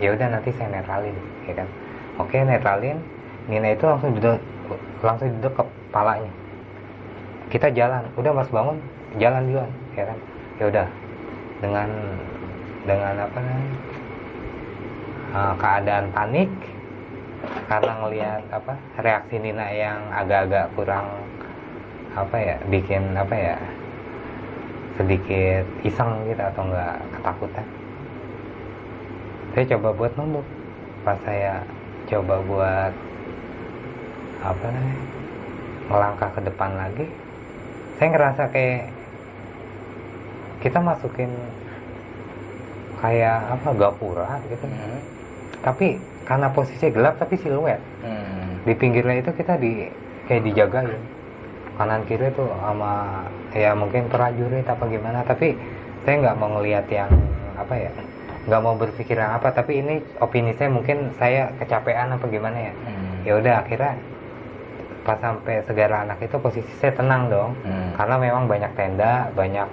Ya 0.00 0.16
udah 0.16 0.32
nanti 0.32 0.48
saya 0.56 0.72
netralin 0.72 1.14
ya 1.44 1.54
kan. 1.60 1.68
Oke 2.16 2.40
netralin. 2.40 2.96
Nina 3.48 3.74
itu 3.74 3.84
langsung 3.84 4.16
duduk 4.16 4.38
langsung 5.04 5.28
duduk 5.40 5.52
ke 5.60 5.62
kepalanya. 5.64 6.32
Kita 7.50 7.68
jalan. 7.74 8.06
Udah 8.16 8.32
mas 8.32 8.48
bangun. 8.48 8.78
Jalan 9.18 9.42
duluan 9.50 9.70
ya 9.98 10.04
kan. 10.08 10.18
Ya 10.56 10.64
udah. 10.70 10.86
Dengan 11.60 11.88
dengan 12.88 13.14
apa 13.20 13.38
namanya 13.44 13.76
eh, 15.36 15.54
keadaan 15.60 16.06
panik 16.16 16.48
karena 17.68 17.92
ngelihat 18.02 18.42
apa 18.52 18.74
reaksi 19.00 19.36
Nina 19.40 19.66
yang 19.72 20.00
agak-agak 20.12 20.66
kurang 20.76 21.06
apa 22.12 22.36
ya 22.36 22.56
bikin 22.68 23.14
apa 23.14 23.34
ya 23.34 23.56
sedikit 24.98 25.64
iseng 25.86 26.28
gitu 26.28 26.42
atau 26.42 26.62
enggak 26.66 26.96
ketakutan. 27.16 27.66
Saya 29.50 29.64
coba 29.76 29.88
buat 29.96 30.12
nunduk. 30.18 30.46
Pas 31.00 31.16
saya 31.24 31.64
coba 32.10 32.34
buat 32.44 32.92
apa 34.40 34.66
namanya 34.72 35.00
melangkah 35.90 36.30
ke 36.32 36.40
depan 36.48 36.70
lagi 36.80 37.06
saya 38.00 38.08
ngerasa 38.16 38.42
kayak 38.48 38.88
kita 40.64 40.78
masukin 40.80 41.28
kayak 43.04 43.38
apa 43.52 43.68
gapura 43.76 44.40
gitu. 44.48 44.64
Hmm. 44.64 45.00
tapi 45.60 46.00
karena 46.30 46.46
posisi 46.54 46.86
gelap 46.94 47.18
tapi 47.18 47.34
siluet. 47.42 47.82
Hmm. 48.06 48.62
di 48.62 48.76
pinggirnya 48.76 49.18
itu 49.18 49.34
kita 49.34 49.58
di 49.58 49.90
kayak 50.30 50.46
dijagain. 50.46 51.02
Kanan 51.74 52.06
kiri 52.06 52.30
tuh 52.36 52.46
sama 52.60 53.24
ya 53.50 53.74
mungkin 53.74 54.06
prajurit 54.06 54.62
apa 54.62 54.86
gimana. 54.86 55.26
Tapi 55.26 55.58
saya 56.06 56.22
nggak 56.22 56.36
mau 56.38 56.54
ngelihat 56.54 56.86
yang 56.86 57.10
apa 57.58 57.74
ya 57.74 57.90
nggak 58.46 58.62
mau 58.62 58.78
berpikir 58.78 59.18
yang 59.18 59.34
apa. 59.34 59.50
Tapi 59.50 59.82
ini 59.82 59.98
opini 60.22 60.54
saya 60.54 60.70
mungkin 60.70 61.10
saya 61.18 61.50
kecapean 61.58 62.14
apa 62.14 62.24
gimana 62.30 62.70
ya. 62.70 62.74
Hmm. 62.86 63.26
ya 63.26 63.32
udah 63.42 63.54
akhirnya 63.66 63.92
pas 65.02 65.18
sampai 65.18 65.64
segara 65.66 66.04
anak 66.06 66.20
itu 66.22 66.36
posisi 66.38 66.72
saya 66.78 66.94
tenang 66.94 67.26
dong. 67.26 67.50
Hmm. 67.66 67.90
karena 67.98 68.14
memang 68.22 68.44
banyak 68.46 68.70
tenda 68.78 69.26
banyak 69.34 69.66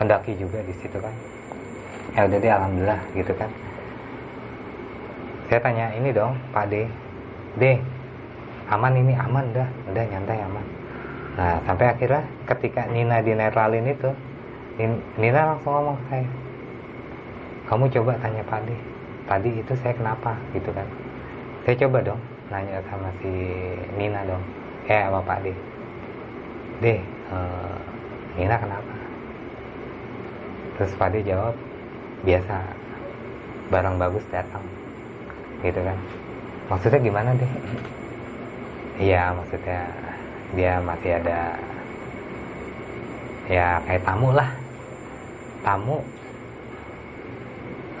pendaki 0.00 0.32
juga 0.40 0.64
di 0.64 0.72
situ 0.80 0.96
kan. 0.96 1.12
Ya 2.16 2.24
udah 2.24 2.38
deh 2.40 2.52
alhamdulillah 2.54 3.00
gitu 3.12 3.34
kan 3.36 3.65
saya 5.46 5.60
tanya 5.62 5.86
ini 5.94 6.10
dong 6.10 6.34
Pak 6.50 6.66
D. 6.70 6.86
D 7.56 7.78
aman 8.66 8.92
ini 8.98 9.14
aman 9.14 9.46
dah. 9.54 9.68
Udah 9.90 10.04
nyantai 10.04 10.38
aman. 10.42 10.66
Nah 11.38 11.60
sampai 11.64 11.86
akhirnya 11.94 12.22
ketika 12.50 12.88
Nina 12.90 13.22
dinetralin 13.22 13.86
itu 13.86 14.10
Nin- 14.76 15.04
Nina 15.16 15.54
langsung 15.54 15.72
ngomong 15.72 15.98
saya 16.10 16.26
kamu 17.66 17.90
coba 17.90 18.12
tanya 18.22 18.42
Pak 18.46 18.60
D. 18.66 18.70
Tadi 19.26 19.50
itu 19.58 19.72
saya 19.82 19.94
kenapa? 19.94 20.38
Gitu 20.54 20.70
kan. 20.70 20.86
Saya 21.66 21.74
coba 21.86 21.98
dong 22.02 22.20
nanya 22.50 22.78
sama 22.90 23.10
si 23.22 23.30
Nina 23.98 24.22
dong. 24.26 24.42
Eh 24.86 25.02
sama 25.02 25.22
Pak 25.22 25.38
D. 25.42 25.46
D 26.82 26.86
eh, 26.98 27.78
Nina 28.38 28.58
kenapa? 28.58 28.94
Terus 30.78 30.92
Pak 30.98 31.08
D 31.14 31.22
jawab 31.22 31.54
biasa 32.26 32.56
barang 33.70 33.96
bagus 33.98 34.22
datang 34.30 34.62
gitu 35.64 35.80
kan. 35.80 35.98
Maksudnya 36.66 37.00
gimana 37.00 37.30
deh? 37.38 37.52
Iya 38.96 39.32
maksudnya 39.36 39.80
dia 40.56 40.72
masih 40.82 41.10
ada 41.20 41.40
ya 43.46 43.78
kayak 43.86 44.02
tamu 44.02 44.28
lah. 44.34 44.50
Tamu. 45.62 45.98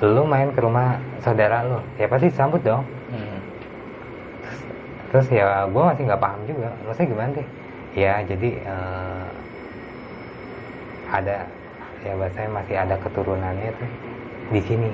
Lu 0.02 0.22
main 0.28 0.50
ke 0.52 0.60
rumah 0.60 0.98
saudara 1.22 1.64
lu. 1.64 1.78
Ya 1.96 2.06
pasti 2.10 2.28
sambut 2.34 2.60
dong. 2.64 2.84
Hmm. 3.06 3.38
terus 5.06 5.30
ya 5.30 5.64
gue 5.70 5.82
masih 5.86 6.02
nggak 6.10 6.22
paham 6.22 6.40
juga. 6.44 6.68
Maksudnya 6.84 7.08
gimana 7.14 7.30
deh? 7.38 7.48
Ya 7.96 8.12
jadi 8.26 8.50
eh, 8.60 9.26
ada 11.14 11.36
ya 12.02 12.12
bahasanya 12.18 12.50
masih 12.50 12.74
ada 12.76 12.94
keturunannya 12.98 13.70
tuh 13.78 13.90
di 14.50 14.60
sini. 14.66 14.90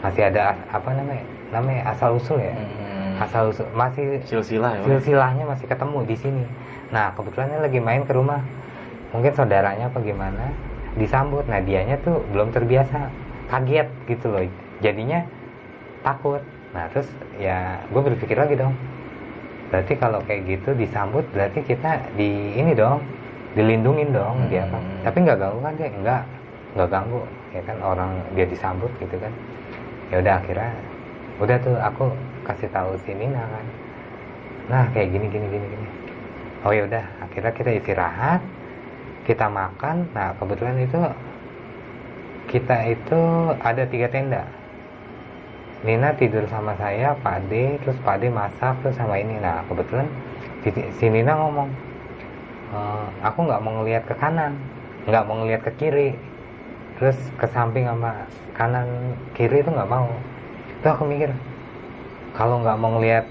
Masih 0.00 0.30
ada 0.30 0.54
apa 0.70 0.90
namanya 0.94 1.35
namanya 1.54 1.94
asal 1.94 2.18
usul 2.18 2.38
ya. 2.40 2.54
Hmm. 2.54 3.22
asal 3.22 3.50
usul. 3.52 3.66
Masih 3.72 4.20
silsilah 4.26 4.76
ya 4.76 4.82
silsilahnya 4.84 5.44
masih 5.46 5.66
ketemu 5.68 5.98
di 6.04 6.16
sini. 6.18 6.44
Nah 6.90 7.14
kebetulan 7.14 7.54
dia 7.54 7.60
lagi 7.62 7.80
main 7.80 8.02
ke 8.04 8.12
rumah. 8.12 8.42
Mungkin 9.14 9.32
saudaranya 9.32 9.88
apa 9.88 9.98
gimana 10.02 10.52
disambut. 10.98 11.46
Nah 11.46 11.62
dianya 11.62 11.96
tuh 12.02 12.20
belum 12.34 12.50
terbiasa. 12.52 13.08
Kaget 13.46 13.88
gitu 14.10 14.26
loh. 14.28 14.42
Jadinya 14.82 15.22
takut. 16.02 16.42
Nah 16.74 16.90
terus 16.90 17.08
ya 17.38 17.80
gue 17.88 18.02
berpikir 18.02 18.36
lagi 18.36 18.58
dong. 18.58 18.74
Berarti 19.70 19.98
kalau 19.98 20.22
kayak 20.26 20.46
gitu 20.46 20.74
disambut 20.78 21.26
berarti 21.34 21.62
kita 21.62 21.98
di 22.14 22.54
ini 22.54 22.74
dong 22.74 23.02
dilindungin 23.56 24.12
dong 24.12 24.46
dia 24.52 24.68
apa. 24.68 24.76
Hmm. 24.76 25.00
tapi 25.00 25.16
nggak 25.24 25.38
ganggu 25.40 25.58
kan 25.64 25.72
dia? 25.80 25.88
Nggak. 25.88 26.22
Nggak 26.76 26.88
ganggu. 26.92 27.22
Ya 27.54 27.60
kan 27.64 27.76
orang 27.80 28.10
dia 28.36 28.44
disambut 28.44 28.92
gitu 29.00 29.16
kan. 29.16 29.32
Ya 30.12 30.22
udah 30.22 30.34
akhirnya 30.38 30.70
udah 31.36 31.56
tuh 31.60 31.76
aku 31.76 32.12
kasih 32.48 32.68
tahu 32.72 32.96
si 33.04 33.12
Nina 33.12 33.42
kan. 33.44 33.66
Nah 34.66 34.84
kayak 34.90 35.12
gini 35.12 35.26
gini 35.28 35.46
gini 35.52 35.66
gini. 35.66 35.88
Oh 36.64 36.72
ya 36.72 36.88
udah 36.88 37.04
akhirnya 37.22 37.52
kita 37.52 37.70
istirahat 37.76 38.40
kita 39.28 39.46
makan. 39.46 40.08
Nah 40.16 40.32
kebetulan 40.40 40.80
itu 40.80 41.00
kita 42.48 42.76
itu 42.88 43.20
ada 43.60 43.84
tiga 43.84 44.08
tenda. 44.08 44.42
Nina 45.84 46.16
tidur 46.16 46.48
sama 46.48 46.72
saya 46.80 47.12
Pak 47.20 47.52
D 47.52 47.78
terus 47.84 47.98
Pak 48.00 48.24
D 48.24 48.32
masak 48.32 48.74
terus 48.80 48.96
sama 48.96 49.20
ini. 49.20 49.36
Nah 49.38 49.60
kebetulan 49.68 50.08
si, 50.96 51.06
Nina 51.06 51.36
ngomong 51.36 51.68
"Eh, 52.74 53.06
aku 53.22 53.38
nggak 53.46 53.62
mau 53.62 53.72
ngelihat 53.82 54.02
ke 54.08 54.14
kanan 54.18 54.56
nggak 55.06 55.22
mau 55.28 55.38
ngelihat 55.42 55.62
ke 55.68 55.72
kiri. 55.78 56.10
Terus 56.96 57.14
ke 57.36 57.46
samping 57.52 57.84
sama 57.84 58.24
kanan 58.56 58.88
kiri 59.36 59.60
itu 59.60 59.68
nggak 59.68 59.90
mau 59.90 60.08
itu 60.76 60.86
aku 60.86 61.04
mikir 61.08 61.30
kalau 62.36 62.60
nggak 62.60 62.76
mau 62.78 62.90
ngelihat 62.98 63.24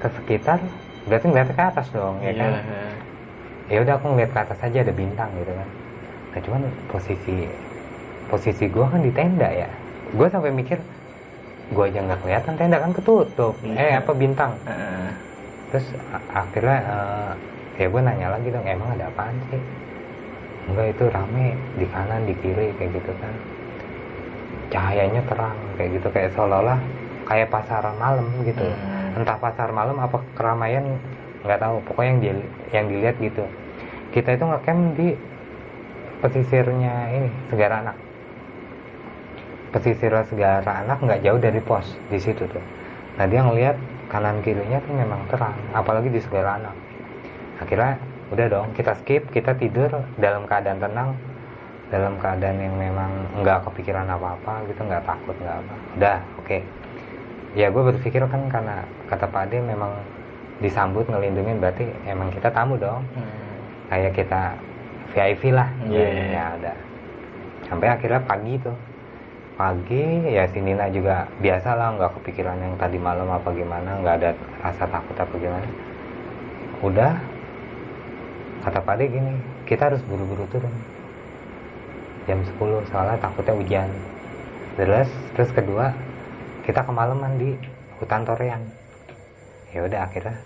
ke 0.00 0.08
sekitar 0.14 0.58
berarti 1.04 1.26
ngeliat 1.28 1.48
ke 1.52 1.62
atas 1.62 1.86
dong 1.92 2.16
ya 2.20 2.32
kan? 2.36 2.52
Iya. 2.54 2.82
ya 3.68 3.78
udah 3.84 3.94
aku 4.00 4.06
ngeliat 4.16 4.30
ke 4.32 4.40
atas 4.40 4.58
aja 4.64 4.78
ada 4.80 4.94
bintang 4.94 5.28
gitu 5.36 5.52
kan. 5.52 5.68
Nah 6.32 6.40
cuman 6.44 6.60
posisi 6.88 7.36
posisi 8.28 8.64
gue 8.68 8.84
kan 8.84 9.00
di 9.00 9.12
tenda 9.12 9.48
ya. 9.48 9.68
Gue 10.16 10.28
sampai 10.32 10.52
mikir 10.52 10.80
gue 11.68 11.84
aja 11.84 12.00
nggak 12.00 12.20
kelihatan 12.24 12.54
tenda 12.56 12.76
kan 12.80 12.92
ketutup. 12.96 13.54
Eh 13.64 13.76
Iya. 13.76 14.00
apa 14.00 14.12
bintang? 14.16 14.52
Heeh. 14.64 15.08
terus 15.68 15.84
akhirnya 16.32 16.78
eh, 16.80 17.32
ya 17.76 17.86
gue 17.92 18.00
nanya 18.00 18.28
lagi 18.32 18.48
dong 18.48 18.64
emang 18.64 18.88
ada 18.96 19.12
apaan 19.12 19.36
sih? 19.52 19.60
Enggak 20.72 20.96
itu 20.96 21.04
rame 21.12 21.46
di 21.76 21.84
kanan 21.92 22.24
di 22.24 22.32
kiri 22.40 22.72
kayak 22.80 22.96
gitu 22.96 23.12
kan 23.20 23.32
cahayanya 24.68 25.22
terang 25.26 25.56
kayak 25.76 26.00
gitu. 26.00 26.08
Kayak 26.12 26.30
seolah-olah 26.36 26.78
kayak 27.28 27.48
pasar 27.52 27.84
malam 27.96 28.26
gitu. 28.44 28.64
Hmm. 28.64 28.96
entah 29.18 29.34
pasar 29.40 29.74
malam 29.74 29.98
apa 29.98 30.22
keramaian 30.38 30.84
nggak 31.42 31.58
tahu. 31.58 31.76
Pokoknya 31.90 32.08
yang 32.08 32.20
di- 32.22 32.50
yang 32.70 32.86
dilihat 32.86 33.16
gitu. 33.18 33.44
Kita 34.14 34.36
itu 34.36 34.44
ngecamp 34.46 34.82
di 34.94 35.08
pesisirnya 36.18 36.94
ini 37.14 37.28
segara 37.50 37.82
anak. 37.82 37.96
Pesisir 39.74 40.12
segara 40.26 40.86
anak 40.86 40.98
nggak 41.04 41.20
jauh 41.22 41.40
dari 41.40 41.60
pos 41.60 41.86
di 42.08 42.18
situ 42.18 42.48
tuh. 42.48 42.64
Nah 43.20 43.26
dia 43.26 43.44
ngelihat 43.44 43.76
kanan 44.08 44.40
kirinya 44.40 44.80
tuh 44.80 44.94
memang 44.96 45.20
terang 45.28 45.56
apalagi 45.76 46.08
di 46.08 46.20
segara 46.22 46.56
anak. 46.56 46.74
Akhirnya 47.60 48.00
udah 48.28 48.46
dong 48.48 48.68
kita 48.76 48.92
skip 49.00 49.24
kita 49.32 49.56
tidur 49.56 49.88
dalam 50.20 50.44
keadaan 50.44 50.80
tenang 50.80 51.16
dalam 51.88 52.20
keadaan 52.20 52.58
yang 52.60 52.76
memang 52.76 53.10
nggak 53.40 53.64
kepikiran 53.68 54.04
apa-apa 54.08 54.64
gitu 54.68 54.80
nggak 54.84 55.04
takut 55.08 55.36
nggak 55.40 55.56
apa. 55.56 55.74
Udah 55.96 56.18
oke. 56.40 56.58
Ya 57.56 57.72
gue 57.72 57.82
berpikir 57.82 58.20
kan 58.28 58.42
karena 58.52 58.84
kata 59.08 59.24
Pak 59.24 59.48
Ade 59.48 59.64
memang 59.64 59.92
disambut 60.60 61.08
ngelindungin 61.08 61.62
berarti 61.62 61.88
emang 62.04 62.28
kita 62.28 62.52
tamu 62.52 62.76
dong. 62.76 63.04
Hmm. 63.16 63.46
kayak 63.88 64.12
kita 64.20 64.52
VIP 65.16 65.48
lah. 65.56 65.72
Iya, 65.88 66.08
iya, 66.12 66.24
ya 66.28 66.44
ada 66.60 66.72
sampai 67.68 67.88
akhirnya 67.88 68.20
pagi 68.24 68.56
tuh. 68.60 68.76
Pagi 69.58 70.30
ya 70.30 70.46
si 70.46 70.62
Nina 70.62 70.86
juga 70.86 71.26
biasa 71.42 71.74
lah 71.74 71.98
nggak 71.98 72.22
kepikiran 72.22 72.62
yang 72.62 72.78
tadi 72.78 72.94
malam 72.94 73.26
apa 73.26 73.50
gimana 73.50 73.98
nggak 73.98 74.14
ada 74.22 74.30
rasa 74.62 74.84
takut 74.86 75.16
apa 75.18 75.34
gimana. 75.34 75.66
Udah 76.84 77.18
kata 78.62 78.78
Pak 78.84 78.94
Ade 78.94 79.04
gini 79.08 79.32
kita 79.66 79.90
harus 79.90 80.02
buru-buru 80.06 80.46
turun 80.52 80.70
jam 82.28 82.44
10 82.44 82.92
soalnya 82.92 83.16
takutnya 83.16 83.56
hujan. 83.56 83.88
Terus 84.76 85.08
terus 85.32 85.50
kedua 85.56 85.96
kita 86.68 86.84
kemalaman 86.84 87.40
di 87.40 87.56
hutan 87.96 88.28
torean. 88.28 88.60
Ya 89.72 89.88
udah 89.88 90.04
akhirnya 90.04 90.36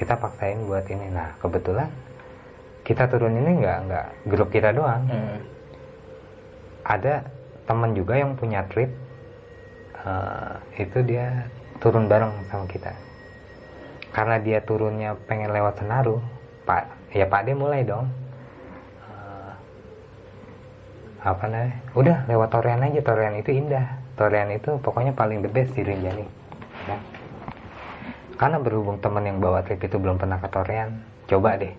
kita 0.00 0.16
paksain 0.16 0.64
buat 0.64 0.88
ini. 0.88 1.12
Nah 1.12 1.36
kebetulan 1.36 1.92
kita 2.88 3.04
turun 3.12 3.36
ini 3.36 3.60
nggak 3.60 3.78
nggak 3.84 4.06
grup 4.32 4.48
kita 4.48 4.72
doang. 4.72 5.04
Hmm. 5.06 5.38
ada 6.86 7.18
teman 7.66 7.98
juga 7.98 8.14
yang 8.14 8.38
punya 8.38 8.62
trip 8.70 8.86
eh, 10.06 10.54
itu 10.78 11.02
dia 11.02 11.50
turun 11.82 12.08
bareng 12.08 12.32
sama 12.48 12.64
kita. 12.70 12.94
Karena 14.14 14.40
dia 14.40 14.62
turunnya 14.64 15.18
pengen 15.28 15.50
lewat 15.52 15.82
Senaru 15.82 16.22
pak 16.66 16.88
ya 17.14 17.26
pak 17.30 17.46
dia 17.46 17.54
mulai 17.54 17.86
dong 17.86 18.10
Eh, 19.06 19.52
apa 21.26 21.50
namanya 21.50 21.74
udah 21.98 22.16
lewat 22.30 22.48
Torean 22.54 22.86
aja. 22.86 23.00
Torean 23.02 23.34
itu 23.34 23.50
indah. 23.50 23.98
Torean 24.14 24.54
itu 24.54 24.78
pokoknya 24.78 25.10
paling 25.10 25.42
the 25.42 25.50
best 25.50 25.74
di 25.74 25.82
Rinjani. 25.82 26.26
Ya. 26.86 26.98
karena 28.36 28.60
berhubung 28.60 29.00
teman 29.00 29.24
yang 29.24 29.40
bawa 29.40 29.64
trip 29.64 29.80
itu 29.80 29.96
belum 29.96 30.20
pernah 30.20 30.38
ke 30.38 30.46
Torean 30.46 31.02
coba 31.26 31.58
deh. 31.58 31.74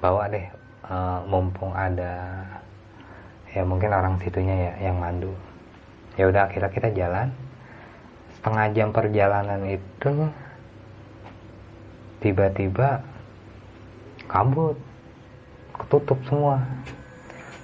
Bawa 0.00 0.30
deh 0.32 0.46
eh, 0.88 1.18
mumpung 1.28 1.76
ada 1.76 2.46
ya 3.52 3.60
mungkin 3.68 3.92
orang 3.92 4.16
situnya 4.24 4.56
ya 4.56 4.88
yang 4.88 4.96
mandu. 4.96 5.36
Ya 6.16 6.32
udah 6.32 6.48
akhirnya 6.48 6.72
kita 6.72 6.88
jalan. 6.96 7.28
Setengah 8.40 8.66
jam 8.72 8.88
perjalanan 8.94 9.60
itu 9.68 10.32
tiba-tiba 12.24 13.04
kabut. 14.30 14.80
Ketutup 15.76 16.20
semua 16.24 16.62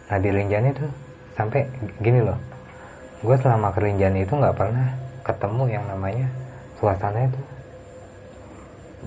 nah 0.08 0.16
di 0.16 0.28
Rinjani 0.32 0.72
tuh 0.72 0.90
sampai 1.36 1.68
gini 2.00 2.24
loh. 2.24 2.38
Gue 3.20 3.36
selama 3.38 3.70
ke 3.72 3.84
Rinjani 3.84 4.24
itu 4.24 4.32
nggak 4.32 4.56
pernah 4.56 4.88
ketemu 5.22 5.64
yang 5.68 5.84
namanya 5.86 6.26
suasana 6.80 7.28
itu. 7.28 7.40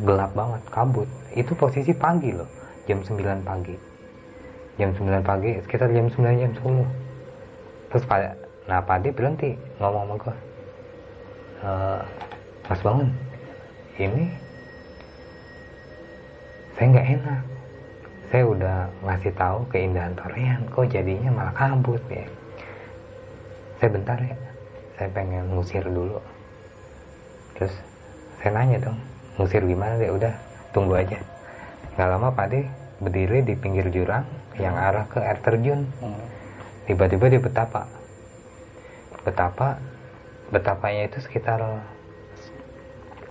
Gelap 0.05 0.31
banget 0.37 0.61
kabut. 0.69 1.09
Itu 1.33 1.57
posisi 1.57 1.91
pagi 1.91 2.31
loh 2.31 2.47
jam 2.85 3.01
9 3.01 3.17
pagi. 3.41 3.75
Jam 4.79 4.95
9 4.95 5.21
pagi 5.21 5.51
sekitar 5.67 5.91
jam 5.91 6.07
9 6.07 6.41
jam 6.41 6.51
10 6.55 7.01
terus 7.91 8.07
pada 8.07 8.39
nah 8.71 8.79
Padi 8.79 9.11
berhenti 9.11 9.51
ngomong 9.83 10.07
sama 10.07 10.15
gue 10.15 10.35
"Eh, 11.61 12.01
Mas 12.71 12.81
bangun 12.81 13.09
ini 13.99 14.25
saya 16.79 16.85
nggak 16.87 17.07
enak 17.19 17.41
saya 18.31 18.47
udah 18.47 18.87
ngasih 19.03 19.35
tahu 19.35 19.67
keindahan 19.67 20.15
Torean 20.15 20.63
kok 20.71 20.87
jadinya 20.87 21.35
malah 21.35 21.51
kabut 21.51 21.99
ya. 22.07 22.23
Saya 23.83 23.91
bentar 23.91 24.15
ya 24.23 24.35
saya 24.95 25.11
pengen 25.11 25.51
ngusir 25.51 25.83
dulu. 25.83 26.15
Terus 27.59 27.75
saya 28.39 28.55
nanya 28.55 28.87
dong 28.87 28.95
ngusir 29.35 29.67
gimana 29.67 29.99
deh? 29.99 30.15
Udah 30.15 30.31
tunggu 30.71 30.95
aja. 30.95 31.19
Nggak 31.99 32.07
lama 32.07 32.31
Padi 32.31 32.63
berdiri 33.03 33.43
di 33.43 33.53
pinggir 33.59 33.91
jurang 33.91 34.23
yang 34.55 34.79
arah 34.79 35.03
ke 35.11 35.19
air 35.19 35.37
terjun. 35.43 35.83
Hmm. 35.99 36.23
tiba-tiba 36.87 37.27
dia 37.27 37.41
betapa. 37.43 37.83
Betapa 39.27 39.75
betapanya 40.55 41.11
itu 41.11 41.19
sekitar 41.19 41.59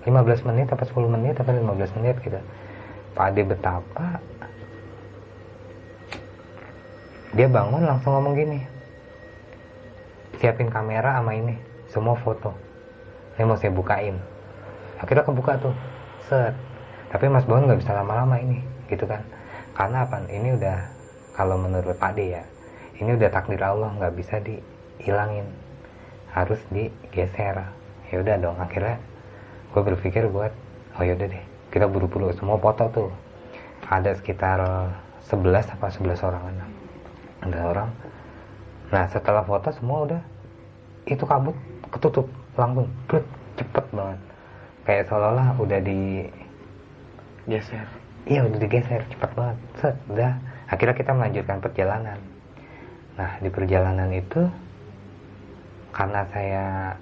15 0.04 0.49
menit 0.49 0.69
apa 0.69 0.85
10 0.85 1.09
menit 1.09 1.40
apa 1.40 1.57
15 1.57 1.97
menit 1.97 2.21
gitu. 2.21 2.37
Pak 3.16 3.25
Ade 3.33 3.42
betapa 3.49 4.21
dia 7.30 7.46
bangun 7.46 7.87
langsung 7.87 8.18
ngomong 8.18 8.34
gini. 8.34 8.58
Siapin 10.42 10.66
kamera 10.66 11.22
sama 11.22 11.38
ini 11.38 11.54
semua 11.87 12.18
foto. 12.18 12.50
Ini 13.38 13.46
mau 13.46 13.55
saya 13.55 13.70
bukain. 13.70 14.18
Akhirnya 14.98 15.22
kebuka 15.22 15.62
tuh. 15.62 15.74
Set. 16.26 16.55
Tapi 17.11 17.26
Mas 17.31 17.46
Bangun 17.46 17.70
nggak 17.70 17.81
bisa 17.83 17.94
lama-lama 17.94 18.38
ini 18.38 18.62
gitu 18.90 19.07
kan. 19.07 19.22
Karena 19.74 20.07
apa? 20.07 20.26
Ini 20.26 20.59
udah 20.59 20.78
kalau 21.38 21.55
menurut 21.55 21.94
Pak 21.94 22.18
ya 22.18 22.42
ini 23.00 23.16
udah 23.16 23.33
takdir 23.33 23.62
Allah 23.62 23.94
nggak 23.94 24.14
bisa 24.18 24.42
dihilangin. 24.42 25.46
Harus 26.35 26.59
digeser. 26.74 27.62
Ya 28.11 28.16
udah 28.18 28.37
dong 28.42 28.59
akhirnya 28.59 28.98
gue 29.70 29.83
berpikir 29.87 30.26
buat 30.26 30.50
oh 30.98 31.07
yaudah 31.07 31.31
deh 31.31 31.44
kita 31.70 31.87
buru-buru 31.87 32.35
semua 32.35 32.59
foto 32.59 32.90
tuh. 32.90 33.11
Ada 33.87 34.18
sekitar 34.18 34.59
11 35.31 35.78
apa 35.78 35.87
11 35.90 36.26
orang 36.26 36.69
ada 37.44 37.59
orang 37.66 37.90
nah 38.90 39.05
setelah 39.07 39.44
foto 39.46 39.70
semua 39.72 39.98
udah 40.07 40.22
itu 41.07 41.24
kabut 41.24 41.57
ketutup 41.90 42.26
langsung 42.55 42.87
Brut, 43.09 43.24
cepet 43.57 43.85
banget 43.94 44.20
kayak 44.87 45.07
seolah-olah 45.09 45.59
udah 45.59 45.81
di 45.83 46.26
Geser. 47.50 47.87
Iya 48.31 48.46
udah 48.46 48.59
digeser 48.62 49.03
cepet 49.11 49.31
banget. 49.33 49.57
Set, 49.81 49.96
udah. 50.07 50.38
Akhirnya 50.70 50.94
kita 50.94 51.11
melanjutkan 51.16 51.59
perjalanan. 51.59 52.18
Nah 53.18 53.31
di 53.42 53.48
perjalanan 53.50 54.11
itu 54.14 54.46
karena 55.90 56.22
saya 56.31 56.94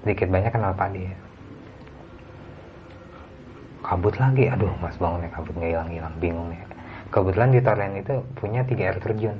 sedikit 0.00 0.32
banyak 0.32 0.48
kenal 0.48 0.72
Pak 0.72 0.88
dia. 0.96 1.12
Kabut 3.84 4.16
lagi, 4.16 4.48
aduh 4.48 4.72
mas 4.80 4.96
bangun 4.96 5.28
ya 5.28 5.30
kabut 5.36 5.52
nggak 5.52 5.70
hilang-hilang, 5.76 6.14
bingung 6.16 6.48
ya. 6.48 6.64
Kebetulan 7.14 7.54
di 7.54 7.60
Torrent 7.62 7.94
itu 7.94 8.14
punya 8.34 8.66
tiga 8.66 8.90
air 8.90 8.98
terjun. 8.98 9.38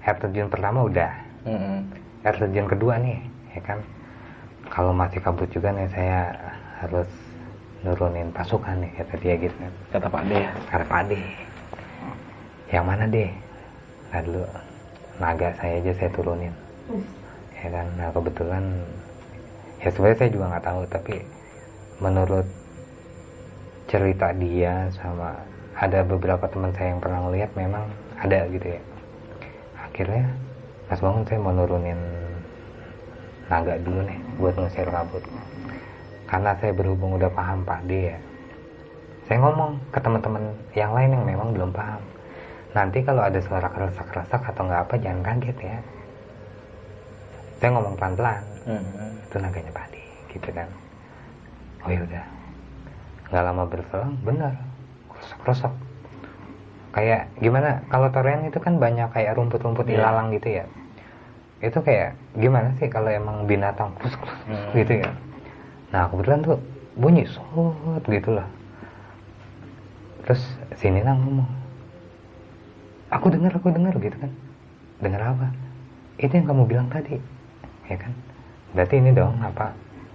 Air 0.00 0.16
terjun 0.16 0.48
pertama 0.48 0.88
udah, 0.88 1.12
Hmm. 1.44 1.84
air 2.24 2.36
terjun 2.40 2.64
kedua 2.64 2.96
nih, 2.96 3.20
ya 3.52 3.60
kan. 3.60 3.78
Kalau 4.72 4.96
masih 4.96 5.20
kabut 5.20 5.52
juga 5.52 5.76
nih 5.76 5.92
saya 5.92 6.32
harus 6.80 7.04
nurunin 7.84 8.32
pasukan 8.32 8.80
nih 8.80 8.90
kata 8.96 9.14
dia 9.20 9.34
gitu 9.36 9.56
kan. 9.60 9.72
Kata 9.92 10.08
Pak 10.08 10.22
D. 10.24 10.32
Kata 10.72 10.84
Pak 10.88 10.98
Ade 11.04 11.20
yang 12.72 12.88
mana 12.88 13.04
deh 13.04 13.28
nah 14.08 14.20
dulu 14.24 14.44
naga 15.20 15.52
saya 15.60 15.76
aja 15.84 15.92
saya 15.92 16.10
turunin 16.16 16.54
ya 17.60 17.68
kan 17.68 17.86
nah 18.00 18.08
kebetulan 18.08 18.64
ya 19.84 19.88
sebenarnya 19.92 20.18
saya 20.18 20.30
juga 20.32 20.44
nggak 20.56 20.64
tahu 20.64 20.80
tapi 20.88 21.16
menurut 22.00 22.48
cerita 23.92 24.32
dia 24.32 24.88
sama 24.96 25.36
ada 25.78 26.04
beberapa 26.04 26.44
teman 26.48 26.72
saya 26.76 26.92
yang 26.92 27.00
pernah 27.00 27.20
ngeliat 27.28 27.50
memang 27.56 27.84
ada 28.20 28.44
gitu 28.48 28.66
ya. 28.76 28.80
Akhirnya 29.80 30.24
Mas 30.88 31.00
Bangun 31.00 31.24
saya 31.24 31.38
mau 31.40 31.52
nurunin 31.52 32.00
naga 33.48 33.76
dulu 33.80 34.00
nih 34.04 34.18
buat 34.40 34.54
ngusir 34.56 34.88
kabut 34.88 35.20
karena 36.24 36.56
saya 36.56 36.72
berhubung 36.72 37.20
udah 37.20 37.28
paham 37.28 37.60
Pak 37.68 37.84
D 37.84 38.08
ya 38.08 38.18
saya 39.28 39.38
ngomong 39.44 39.76
ke 39.92 40.00
teman-teman 40.00 40.44
yang 40.72 40.96
lain 40.96 41.12
yang 41.12 41.24
memang 41.28 41.48
belum 41.52 41.70
paham 41.72 42.00
nanti 42.72 43.04
kalau 43.04 43.20
ada 43.20 43.36
suara 43.44 43.68
keresak-keresak 43.68 44.40
atau 44.40 44.62
nggak 44.64 44.82
apa 44.88 44.94
jangan 44.96 45.20
kaget 45.20 45.58
ya. 45.60 45.76
Saya 47.60 47.70
ngomong 47.76 47.94
pelan-pelan 48.00 48.42
Hmm. 48.62 48.78
itu 49.26 49.36
naganya 49.42 49.72
Pak 49.74 49.86
D 49.92 49.94
gitu 50.32 50.48
kan. 50.54 50.68
Oh 51.84 51.90
ya 51.90 52.00
udah. 52.00 52.24
Nggak 53.28 53.42
lama 53.42 53.62
berselang 53.68 54.14
benar 54.24 54.54
keresak-keresak 55.42 55.72
kayak 56.92 57.22
gimana? 57.38 57.82
Kalau 57.88 58.08
toren 58.08 58.46
itu 58.46 58.58
kan 58.58 58.76
banyak 58.76 59.08
kayak 59.10 59.34
rumput-rumput 59.34 59.86
Iya. 59.86 59.96
ilalang 59.98 60.28
gitu 60.30 60.48
ya. 60.52 60.64
Itu 61.58 61.78
kayak 61.80 62.18
gimana 62.34 62.74
sih 62.76 62.86
kalau 62.86 63.08
emang 63.08 63.46
binatang 63.46 63.94
kus, 63.96 64.14
kus, 64.14 64.30
Hmm. 64.46 64.74
gitu 64.74 65.00
ya? 65.00 65.10
Nah 65.90 66.08
kebetulan 66.08 66.42
tuh 66.42 66.58
bunyi 66.94 67.24
sot 67.24 68.02
gitu 68.04 68.30
lah. 68.32 68.46
Terus 70.22 70.42
sini 70.76 71.02
nang 71.02 71.18
ngomong 71.18 71.48
aku 73.10 73.26
dengar 73.28 73.52
aku 73.52 73.68
dengar 73.70 73.94
gitu 73.96 74.16
kan. 74.16 74.30
Dengar 75.00 75.22
apa? 75.34 75.48
Itu 76.16 76.32
yang 76.32 76.46
kamu 76.46 76.62
bilang 76.66 76.88
tadi 76.88 77.18
ya 77.86 77.96
kan. 77.96 78.12
Berarti 78.72 78.94
ini 78.98 79.10
dong 79.12 79.36
apa 79.38 79.72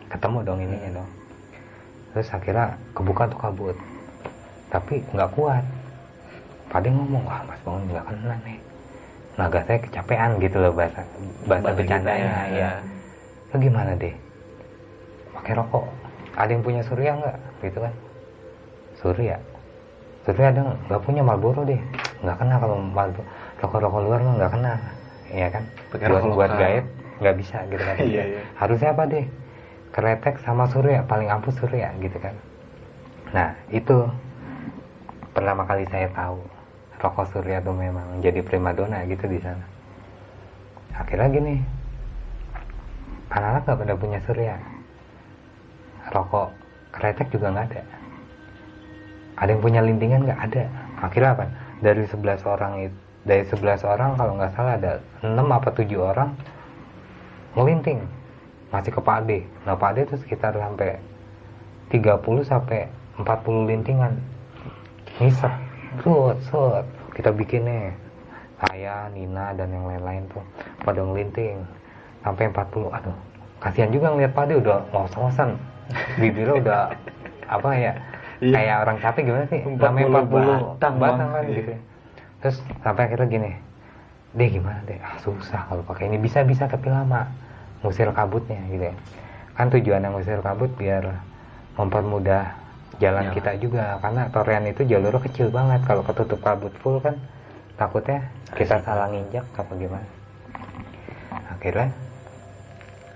ketemu 0.07 0.37
dong 0.43 0.59
ininya 0.61 1.01
dong. 1.01 1.09
Terus 2.13 2.27
akhirnya 2.29 2.75
kebuka 2.93 3.27
tuh 3.27 3.39
kabut 3.39 3.77
tapi 4.67 5.03
nggak 5.15 5.31
kuat. 5.33 5.63
Pade 6.67 6.91
ngomong 6.91 7.23
wah 7.23 7.41
mas 7.47 7.59
bangun 7.63 7.83
nggak 7.87 8.05
kena 8.11 8.35
nih. 8.43 8.59
Naga 9.37 9.59
saya 9.63 9.79
kecapean 9.79 10.41
gitu 10.41 10.57
loh 10.57 10.73
bahasa 10.73 11.05
bahasa 11.45 11.63
Bahasa 11.63 11.77
bercandanya 11.77 12.33
ya, 12.51 12.57
ya. 12.57 12.71
Lo 13.53 13.55
gimana 13.61 13.91
deh 13.95 14.15
pakai 15.37 15.53
rokok. 15.55 15.85
Ada 16.37 16.51
yang 16.53 16.63
punya 16.65 16.81
surya 16.85 17.11
nggak? 17.15 17.37
Gitu 17.63 17.79
kan? 17.79 17.93
Surya? 18.99 19.35
Surya 20.25 20.45
ada 20.51 20.59
nggak? 20.65 21.01
punya 21.05 21.21
Marlboro 21.23 21.63
deh 21.63 21.79
nggak 22.25 22.37
kena 22.41 22.55
kalau 22.59 22.75
Marlboro 22.81 23.23
rokok-rokok 23.61 24.01
luar 24.03 24.19
mah 24.21 24.33
nggak 24.41 24.51
kena 24.51 24.73
ya 25.31 25.47
kan? 25.53 25.63
Pakai 25.93 26.07
buat 26.11 26.21
rokok 26.21 26.35
buat 26.35 26.51
gaib 26.57 26.85
nggak 27.23 27.35
bisa 27.39 27.57
gitu 27.71 27.83
kan. 27.83 27.95
Iya, 28.09 28.23
iya. 28.27 28.41
harusnya 28.59 28.89
apa 28.93 29.03
deh 29.07 29.25
keretek 29.95 30.35
sama 30.43 30.67
surya 30.69 31.01
paling 31.07 31.31
ampuh 31.31 31.53
surya 31.55 31.93
gitu 32.03 32.17
kan. 32.19 32.35
Nah 33.31 33.55
itu 33.71 34.11
pertama 35.37 35.69
kali 35.69 35.85
saya 35.93 36.09
tahu 36.17 36.41
rokok 36.97 37.29
surya 37.29 37.61
tuh 37.61 37.77
memang 37.77 38.25
jadi 38.25 38.41
primadona 38.41 39.05
gitu 39.05 39.29
di 39.29 39.37
sana. 39.37 39.61
Akhirnya 40.97 41.29
gini 41.29 41.61
anak-anak 43.29 43.69
gak 43.69 43.77
pada 43.85 43.93
punya 43.93 44.19
surya. 44.25 44.57
Rokok 46.09 46.49
kretek 46.89 47.29
juga 47.29 47.53
nggak 47.53 47.65
ada. 47.69 47.83
Ada 49.37 49.49
yang 49.53 49.61
punya 49.61 49.85
lintingan 49.85 50.25
nggak 50.25 50.41
ada. 50.49 50.65
Akhirnya 51.05 51.37
apa? 51.37 51.45
Dari 51.85 52.01
11 52.09 52.41
orang 52.49 52.73
itu 52.89 52.97
dari 53.27 53.43
11 53.45 53.85
orang 53.85 54.17
kalau 54.17 54.33
nggak 54.41 54.51
salah 54.57 54.73
ada 54.81 54.97
6 55.21 55.37
apa 55.37 55.69
7 55.69 55.85
orang 56.01 56.33
ngelinting. 57.53 58.01
Masih 58.73 58.89
ke 58.89 58.99
Pak 59.05 59.21
Ade 59.21 59.45
nah 59.69 59.77
Pak 59.77 59.93
Ade 59.93 60.01
itu 60.09 60.17
sekitar 60.17 60.57
sampai 60.57 60.97
30 61.93 62.17
sampai 62.41 62.89
40 63.21 63.69
lintingan 63.69 64.17
ngisep 65.19 65.53
Sut, 65.97 66.37
sut. 66.45 66.85
kita 67.11 67.33
bikinnya 67.33 67.89
saya, 68.57 69.09
Nina 69.09 69.53
dan 69.53 69.69
yang 69.69 69.85
lain-lain 69.85 70.25
tuh 70.29 70.41
pada 70.81 71.01
ngelinting 71.01 71.61
sampai 72.21 72.49
40 72.49 72.89
aduh 72.91 73.17
kasihan 73.57 73.89
juga 73.89 74.13
ngeliat 74.13 74.33
Pak 74.33 74.45
Ade 74.45 74.53
udah 74.57 74.77
ngos-ngosan 74.91 75.57
bibirnya 76.15 76.55
udah 76.57 76.81
apa 77.55 77.69
ya 77.73 77.93
Iya. 78.37 78.53
kayak 78.53 78.77
orang 78.85 78.97
capek 79.01 79.21
gimana 79.25 79.45
sih 79.49 79.59
40 79.65 79.81
namanya 79.81 80.05
40 80.05 80.29
batang, 80.77 80.93
batang 81.01 81.01
Bang. 81.01 81.29
kan 81.33 81.43
Iya. 81.43 81.55
gitu 81.57 81.69
ya. 81.73 81.79
terus 82.37 82.57
sampai 82.85 83.01
akhirnya 83.09 83.27
gini 83.27 83.51
deh 84.37 84.49
gimana 84.51 84.79
deh 84.85 84.97
ah 85.01 85.17
susah 85.17 85.61
kalau 85.65 85.81
pakai 85.81 86.05
ini 86.05 86.21
bisa 86.21 86.45
bisa 86.45 86.69
tapi 86.69 86.93
lama 86.93 87.25
ngusir 87.81 88.05
kabutnya 88.13 88.61
gitu 88.69 88.85
ya 88.89 88.95
kan 89.57 89.73
tujuannya 89.73 90.13
ngusir 90.13 90.37
kabut 90.45 90.69
biar 90.77 91.17
mempermudah 91.73 92.45
jalan 92.97 93.29
Jalan. 93.29 93.35
kita 93.37 93.51
juga 93.61 93.83
karena 94.01 94.23
torean 94.33 94.65
itu 94.65 94.81
jalurnya 94.85 95.21
kecil 95.29 95.47
banget. 95.53 95.81
Kalau 95.85 96.01
ketutup 96.01 96.39
kabut 96.41 96.73
full 96.81 96.97
kan 96.97 97.15
takutnya 97.77 98.25
kita 98.57 98.81
salah 98.81 99.09
nginjak 99.09 99.45
apa 99.53 99.73
gimana. 99.77 100.07
Akhirnya 101.53 101.89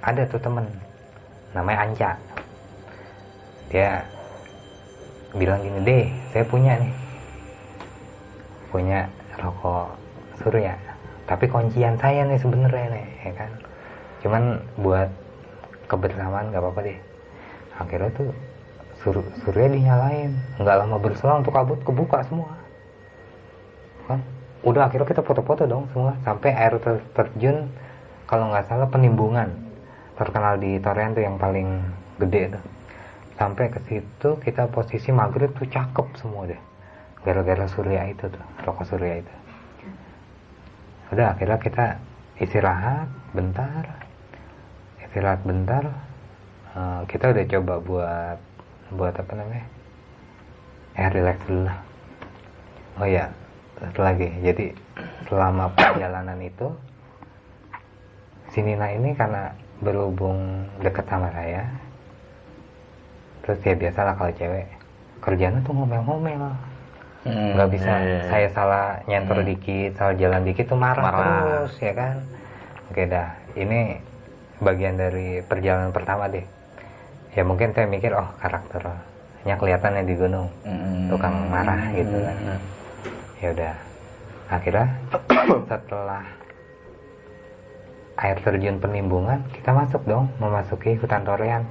ada 0.01 0.23
tuh 0.29 0.41
temen 0.41 0.65
namanya 1.53 1.77
Anca. 1.85 2.11
Dia 3.73 4.05
bilang 5.31 5.63
gini 5.63 5.79
deh 5.81 6.05
saya 6.35 6.43
punya 6.43 6.75
nih 6.75 6.93
punya 8.67 9.07
rokok 9.39 9.95
surya 10.43 10.75
tapi 11.23 11.47
kuncian 11.47 11.95
saya 11.95 12.27
nih 12.27 12.35
sebenarnya 12.35 12.87
nih 12.91 13.07
ya 13.23 13.33
kan. 13.39 13.51
Cuman 14.21 14.43
buat 14.77 15.09
kebersamaan 15.87 16.51
nggak 16.51 16.61
apa-apa 16.61 16.81
deh. 16.85 16.99
Akhirnya 17.79 18.11
tuh 18.13 18.29
sur 19.01 19.17
surya 19.41 19.67
dinyalain 19.67 20.31
nggak 20.61 20.77
lama 20.77 20.97
berselang 21.01 21.41
tuh 21.41 21.53
kabut 21.53 21.81
kebuka 21.81 22.21
semua. 22.29 22.53
Kan? 24.05 24.21
Udah 24.61 24.85
akhirnya 24.85 25.09
kita 25.09 25.25
foto-foto 25.25 25.65
dong 25.65 25.89
semua. 25.89 26.13
Sampai 26.21 26.53
air 26.53 26.77
ter- 26.77 27.05
terjun 27.17 27.65
kalau 28.29 28.53
nggak 28.53 28.69
salah 28.69 28.87
penimbungan 28.87 29.49
terkenal 30.15 30.61
di 30.61 30.77
Torean 30.77 31.17
tuh 31.17 31.25
yang 31.25 31.41
paling 31.41 31.81
gede 32.21 32.53
tuh. 32.53 32.63
Sampai 33.41 33.73
ke 33.73 33.81
situ 33.89 34.37
kita 34.37 34.69
posisi 34.69 35.09
maghrib 35.09 35.49
tuh 35.57 35.65
cakep 35.65 36.07
semua 36.21 36.45
deh. 36.45 36.61
Gara-gara 37.25 37.65
surya 37.65 38.05
itu 38.05 38.29
tuh 38.29 38.45
rokok 38.61 38.85
surya 38.85 39.25
itu. 39.25 39.33
Udah 41.09 41.33
akhirnya 41.33 41.57
kita 41.57 41.85
istirahat 42.37 43.09
bentar. 43.33 43.83
Istirahat 45.01 45.41
bentar. 45.41 45.89
Eh, 46.71 47.01
kita 47.09 47.33
udah 47.33 47.45
coba 47.51 47.73
buat 47.83 48.37
buat 48.91 49.15
apa 49.15 49.31
namanya 49.33 49.65
eh 50.95 51.07
relax 51.09 51.37
dulu 51.47 51.63
lah 51.65 51.77
oh 52.99 53.07
ya 53.07 53.25
satu 53.79 53.99
lagi 54.03 54.27
jadi 54.43 54.65
selama 55.25 55.71
perjalanan 55.73 56.37
itu 56.39 56.67
si 58.51 58.59
Nina 58.59 58.91
ini 58.91 59.15
karena 59.15 59.55
berhubung 59.79 60.67
dekat 60.83 61.07
sama 61.07 61.31
saya 61.31 61.65
terus 63.41 63.57
ya 63.63 63.73
biasalah 63.73 64.13
kalau 64.13 64.31
cewek 64.35 64.67
kerjanya 65.19 65.59
tuh 65.63 65.73
ngomel-ngomel 65.73 66.53
Hmm, 67.21 67.53
nggak 67.53 67.69
bisa 67.69 67.93
iya. 68.01 68.19
saya 68.33 68.47
salah 68.49 68.97
nyentor 69.05 69.45
Hmm. 69.45 69.49
dikit 69.53 69.93
salah 69.93 70.17
jalan 70.17 70.41
dikit 70.41 70.65
tuh 70.65 70.73
marah, 70.73 71.05
Marah. 71.05 71.21
terus 71.21 71.77
ya 71.77 71.93
kan 71.93 72.15
oke 72.89 73.03
dah 73.05 73.29
ini 73.53 74.01
bagian 74.57 74.97
dari 74.97 75.37
perjalanan 75.45 75.93
pertama 75.93 76.25
deh 76.25 76.41
ya 77.31 77.41
mungkin 77.41 77.71
saya 77.71 77.85
mikir 77.85 78.11
oh 78.11 78.27
karakternya 78.37 78.99
kelihatannya 79.55 80.03
di 80.03 80.15
gunung 80.15 80.47
Hmm. 80.61 81.07
tukang 81.07 81.47
marah 81.47 81.91
gitu 81.91 82.17
kan. 82.17 82.37
Hmm. 82.37 82.59
ya 83.37 83.47
udah 83.51 83.73
akhirnya 84.47 84.87
setelah 85.69 86.23
air 88.17 88.37
terjun 88.37 88.77
penimbungan 88.77 89.41
kita 89.51 89.71
masuk 89.71 90.03
dong 90.05 90.29
memasuki 90.37 90.93
hutan 90.93 91.23
torean 91.23 91.63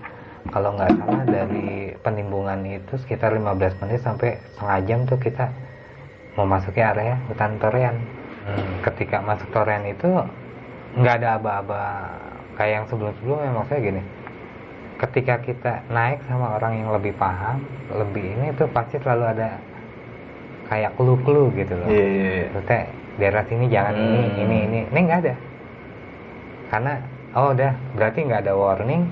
kalau 0.48 0.72
nggak 0.72 0.96
salah 0.96 1.22
dari 1.22 1.68
penimbungan 2.00 2.64
itu 2.64 2.96
sekitar 2.98 3.30
15 3.30 3.44
menit 3.78 4.00
sampai 4.00 4.40
setengah 4.50 4.78
jam 4.82 5.00
tuh 5.04 5.20
kita 5.20 5.46
memasuki 6.34 6.80
area 6.80 7.20
hutan 7.26 7.58
torean 7.58 7.96
Hmm, 8.40 8.80
ketika 8.82 9.20
masuk 9.20 9.52
torean 9.52 9.84
itu 9.84 10.08
nggak 10.96 11.20
ada 11.20 11.36
aba-aba 11.36 12.08
kayak 12.56 12.72
yang 12.72 12.84
sebelum-sebelumnya 12.88 13.52
maksudnya 13.52 13.80
gini 13.84 14.02
ketika 15.00 15.40
kita 15.40 15.72
naik 15.88 16.20
sama 16.28 16.60
orang 16.60 16.84
yang 16.84 16.92
lebih 16.92 17.16
paham 17.16 17.64
lebih 17.88 18.36
ini 18.36 18.52
tuh 18.52 18.68
pasti 18.68 19.00
selalu 19.00 19.24
ada 19.32 19.56
kayak 20.68 20.94
clue-clue 20.94 21.50
gitu 21.56 21.74
loh. 21.74 21.88
Iya, 21.88 22.06
iya, 22.06 22.30
iya. 22.30 22.48
Maksudnya 22.52 22.80
daerah 23.18 23.44
sini 23.48 23.64
jangan 23.72 23.94
ini 23.96 24.20
Hmm. 24.22 24.42
ini 24.44 24.56
ini. 24.68 24.80
Ini 24.92 25.00
nggak 25.02 25.20
ada. 25.24 25.34
Karena 26.70 26.92
oh 27.34 27.48
udah 27.50 27.72
berarti 27.96 28.18
nggak 28.28 28.40
ada 28.46 28.54
warning. 28.54 29.02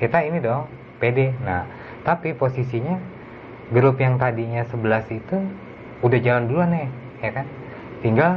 Kita 0.00 0.18
ini 0.22 0.38
dong 0.40 0.64
pede. 1.02 1.34
Nah 1.44 1.66
tapi 2.06 2.32
posisinya 2.32 2.96
grup 3.74 3.98
yang 3.98 4.16
tadinya 4.16 4.62
11 4.64 5.08
itu 5.12 5.36
udah 6.00 6.18
jalan 6.22 6.46
duluan 6.48 6.70
nih 6.72 6.88
ya 7.20 7.30
kan? 7.34 7.46
Tinggal 8.00 8.32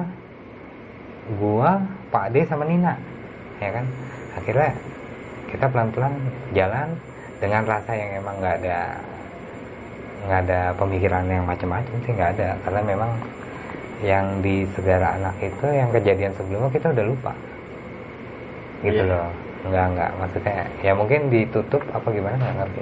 gua 1.39 1.83
Pak 2.10 2.31
D 2.33 2.43
sama 2.47 2.65
Nina 2.65 2.97
ya 3.62 3.69
kan? 3.69 3.86
Akhirnya 4.36 4.71
kita 5.47 5.65
pelan-pelan 5.71 6.13
jalan 6.51 6.91
dengan 7.38 7.63
rasa 7.63 7.91
yang 7.93 8.19
emang 8.19 8.36
nggak 8.41 8.55
ada 8.63 8.79
nggak 10.27 10.39
ada 10.49 10.60
pemikiran 10.75 11.23
yang 11.29 11.45
macam-macam 11.45 11.95
sih 12.03 12.13
nggak 12.13 12.31
ada. 12.39 12.49
Karena 12.65 12.81
memang 12.83 13.12
yang 14.03 14.25
di 14.45 14.65
segara 14.77 15.17
anak 15.17 15.36
itu 15.41 15.65
yang 15.69 15.89
kejadian 15.93 16.33
sebelumnya 16.36 16.69
kita 16.73 16.91
udah 16.93 17.05
lupa. 17.05 17.33
Gitu 18.83 19.01
Iya. 19.01 19.10
loh. 19.10 19.29
Nggak 19.69 19.86
nggak. 19.95 20.12
Maksudnya 20.19 20.60
ya 20.83 20.91
mungkin 20.93 21.21
ditutup 21.31 21.81
apa 21.93 22.07
gimana 22.12 22.36
nggak 22.38 22.55
ngerti. 22.62 22.81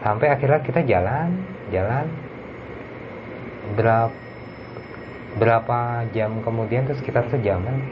Sampai 0.00 0.26
akhirnya 0.32 0.60
kita 0.64 0.80
jalan 0.86 1.28
jalan. 1.70 2.06
Berapa 3.76 4.14
berapa 5.30 6.10
jam 6.10 6.42
kemudian 6.42 6.90
tuh 6.90 6.98
sekitar 6.98 7.22
sejaman. 7.30 7.86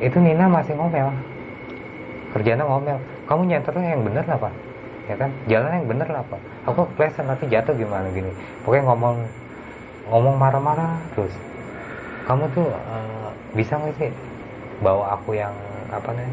Itu 0.00 0.16
Nina 0.24 0.48
masih 0.48 0.72
ngomel 0.72 1.12
kerjanya 2.34 2.66
ngomel 2.66 2.98
kamu 3.30 3.42
nyenternya 3.46 3.88
yang 3.94 4.02
bener 4.02 4.24
lah 4.26 4.38
pak. 4.42 4.54
Ya 5.06 5.14
kan? 5.14 5.30
Jalan 5.46 5.70
yang 5.78 5.86
bener 5.86 6.08
lah 6.10 6.22
pak. 6.26 6.40
Aku 6.66 6.90
kepleset 6.92 7.24
nanti 7.24 7.46
jatuh 7.46 7.72
gimana 7.78 8.10
gini. 8.10 8.34
Pokoknya 8.66 8.84
ngomong 8.90 9.16
ngomong 10.10 10.34
marah-marah 10.36 10.98
terus. 11.14 11.32
Kamu 12.26 12.50
tuh 12.52 12.68
eh, 12.74 13.28
bisa 13.54 13.78
nggak 13.78 13.94
sih 14.02 14.10
bawa 14.82 15.14
aku 15.14 15.38
yang 15.38 15.54
apa 15.94 16.10
nih 16.10 16.30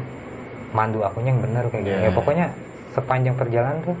mandu 0.74 1.06
akunya 1.06 1.30
yang 1.30 1.40
bener 1.40 1.64
kayak 1.70 1.84
gini? 1.86 1.96
Iya. 2.02 2.08
ya 2.08 2.10
pokoknya 2.10 2.46
sepanjang 2.92 3.36
perjalanan 3.38 3.78
tuh 3.86 3.96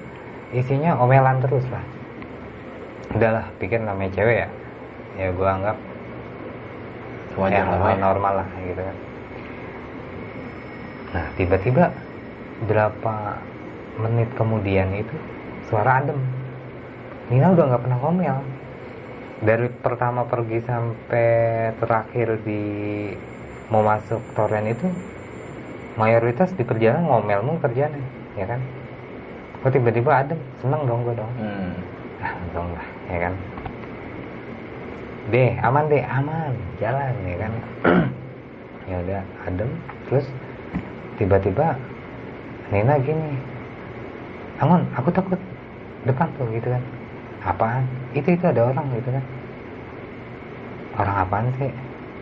isinya 0.50 0.98
omelan 0.98 1.38
terus 1.38 1.64
lah. 1.70 1.84
Udahlah 3.14 3.44
pikir 3.62 3.78
namanya 3.78 4.10
cewek 4.18 4.36
ya. 4.44 4.48
Ya 5.20 5.28
gua 5.30 5.60
anggap 5.60 5.76
Wajar 7.32 7.64
ya, 7.64 7.80
lah, 7.80 7.96
normal 7.96 8.44
lah 8.44 8.48
gitu 8.60 8.82
kan 8.84 8.96
nah 11.12 11.28
tiba-tiba 11.36 11.92
berapa 12.64 13.36
menit 14.00 14.28
kemudian 14.38 14.88
itu 14.96 15.16
suara 15.68 16.00
adem. 16.00 16.18
Nina 17.28 17.52
udah 17.52 17.64
nggak 17.68 17.82
pernah 17.84 17.98
ngomel. 18.00 18.36
Dari 19.42 19.68
pertama 19.82 20.22
pergi 20.28 20.62
sampai 20.62 21.28
terakhir 21.82 22.38
di 22.46 22.62
mau 23.72 23.82
masuk 23.82 24.22
toren 24.38 24.70
itu 24.70 24.86
mayoritas 25.98 26.54
di 26.54 26.62
perjalanan 26.62 27.08
ngomel 27.08 27.40
mulu 27.42 27.58
kerjanya 27.58 27.98
ya 28.38 28.46
kan? 28.46 28.60
Kok 29.64 29.72
tiba-tiba 29.74 30.10
adem? 30.22 30.38
Seneng 30.62 30.86
dong 30.86 31.02
gue 31.04 31.14
dong. 31.16 31.32
Hmm. 31.40 31.72
ah 32.22 32.32
untung 32.38 32.68
lah 32.70 32.86
ya 33.10 33.18
kan? 33.28 33.34
Deh 35.34 35.50
aman 35.58 35.84
deh 35.90 36.04
aman. 36.06 36.52
Jalan 36.78 37.14
ya 37.26 37.36
kan? 37.36 37.52
Ya 38.90 38.98
udah 38.98 39.22
adem 39.46 39.70
terus 40.10 40.26
tiba-tiba 41.22 41.78
Nina 42.74 42.98
gini 42.98 43.38
Angon 44.58 44.82
aku 44.94 45.10
takut 45.10 45.38
depan 46.06 46.30
tuh 46.38 46.46
gitu 46.54 46.70
kan. 46.70 46.82
Apaan? 47.42 47.82
Itu 48.14 48.30
itu 48.30 48.44
ada 48.46 48.70
orang 48.70 48.86
gitu 48.94 49.10
kan. 49.10 49.24
Orang 51.02 51.16
apaan 51.26 51.46
sih? 51.58 51.70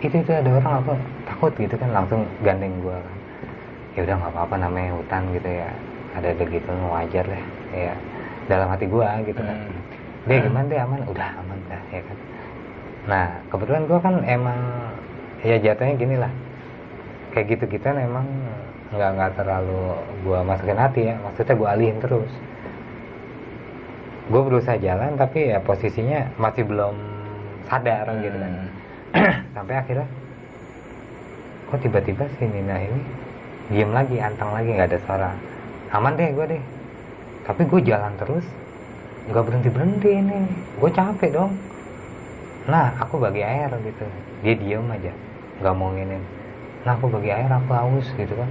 Itu 0.01 0.25
itu 0.25 0.33
ada 0.33 0.49
orang 0.49 0.75
apa 0.81 0.93
takut 1.29 1.53
gitu 1.61 1.77
kan 1.77 1.93
langsung 1.93 2.25
gandeng 2.41 2.73
gue 2.81 2.97
kan. 2.97 3.17
Ya 3.93 4.01
udah 4.09 4.15
nggak 4.25 4.33
apa-apa 4.33 4.55
namanya 4.57 4.97
hutan 4.97 5.23
gitu 5.37 5.51
ya. 5.53 5.69
Ada 6.17 6.33
ada 6.33 6.45
gitu 6.49 6.71
wajar 6.89 7.25
deh 7.29 7.45
ya 7.77 7.95
dalam 8.49 8.73
hati 8.73 8.89
gue 8.89 9.09
gitu 9.29 9.41
kan. 9.45 9.57
Hmm. 9.61 9.83
dia 10.25 10.37
gimana 10.41 10.67
dia 10.69 10.81
aman? 10.89 11.01
Udah 11.05 11.29
aman 11.45 11.59
dah 11.69 11.83
ya 11.93 12.01
kan. 12.01 12.19
Nah 13.05 13.27
kebetulan 13.53 13.85
gue 13.85 13.99
kan 14.01 14.15
emang 14.25 14.61
ya 15.45 15.57
jatuhnya 15.61 15.95
gini 16.01 16.17
lah 16.17 16.33
kayak 17.37 17.47
gitu 17.57 17.65
gituan 17.79 18.01
emang 18.01 18.27
nggak 18.91 19.11
nggak 19.15 19.33
terlalu 19.39 19.95
gue 20.27 20.39
masukin 20.43 20.79
hati 20.79 21.01
ya. 21.11 21.15
Maksudnya 21.23 21.55
gue 21.55 21.69
alihin 21.71 21.99
terus. 22.03 22.33
Gue 24.31 24.43
berusaha 24.43 24.79
jalan 24.79 25.15
tapi 25.15 25.51
ya 25.55 25.59
posisinya 25.63 26.27
masih 26.39 26.67
belum 26.67 26.95
sadar 27.71 28.07
gitu 28.19 28.35
kan. 28.35 28.53
Hmm. 28.55 28.69
sampai 29.55 29.75
akhirnya 29.75 30.07
kok 31.71 31.79
tiba-tiba 31.83 32.27
si 32.39 32.47
Nina 32.47 32.79
ini 32.83 33.01
diem 33.71 33.91
lagi 33.95 34.19
antang 34.19 34.51
lagi 34.51 34.75
nggak 34.75 34.91
ada 34.91 34.99
suara. 35.07 35.31
Aman 35.95 36.19
deh 36.19 36.35
gue 36.35 36.47
deh. 36.59 36.63
Tapi 37.47 37.63
gue 37.71 37.81
jalan 37.87 38.15
terus. 38.19 38.47
Nggak 39.31 39.45
berhenti 39.47 39.71
berhenti 39.71 40.11
ini. 40.19 40.39
Gue 40.83 40.91
capek 40.91 41.31
dong. 41.31 41.55
Nah 42.67 42.91
aku 42.99 43.23
bagi 43.23 43.47
air 43.47 43.71
gitu. 43.87 44.07
Dia 44.43 44.55
diem 44.59 44.87
aja. 44.91 45.15
Nggak 45.63 45.75
mau 45.79 45.95
nginin. 45.95 46.23
Nah 46.83 46.99
aku 46.99 47.07
bagi 47.07 47.31
air 47.31 47.51
aku 47.51 47.71
haus 47.71 48.07
gitu 48.19 48.35
kan 48.35 48.51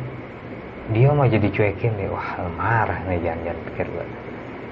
dia 0.90 1.10
aja 1.14 1.38
dicuekin 1.38 1.92
deh. 1.98 2.10
Wah 2.10 2.30
marah 2.58 3.00
nih 3.06 3.22
jangan-jangan 3.22 3.60
pikir 3.72 3.88
gue 3.90 4.06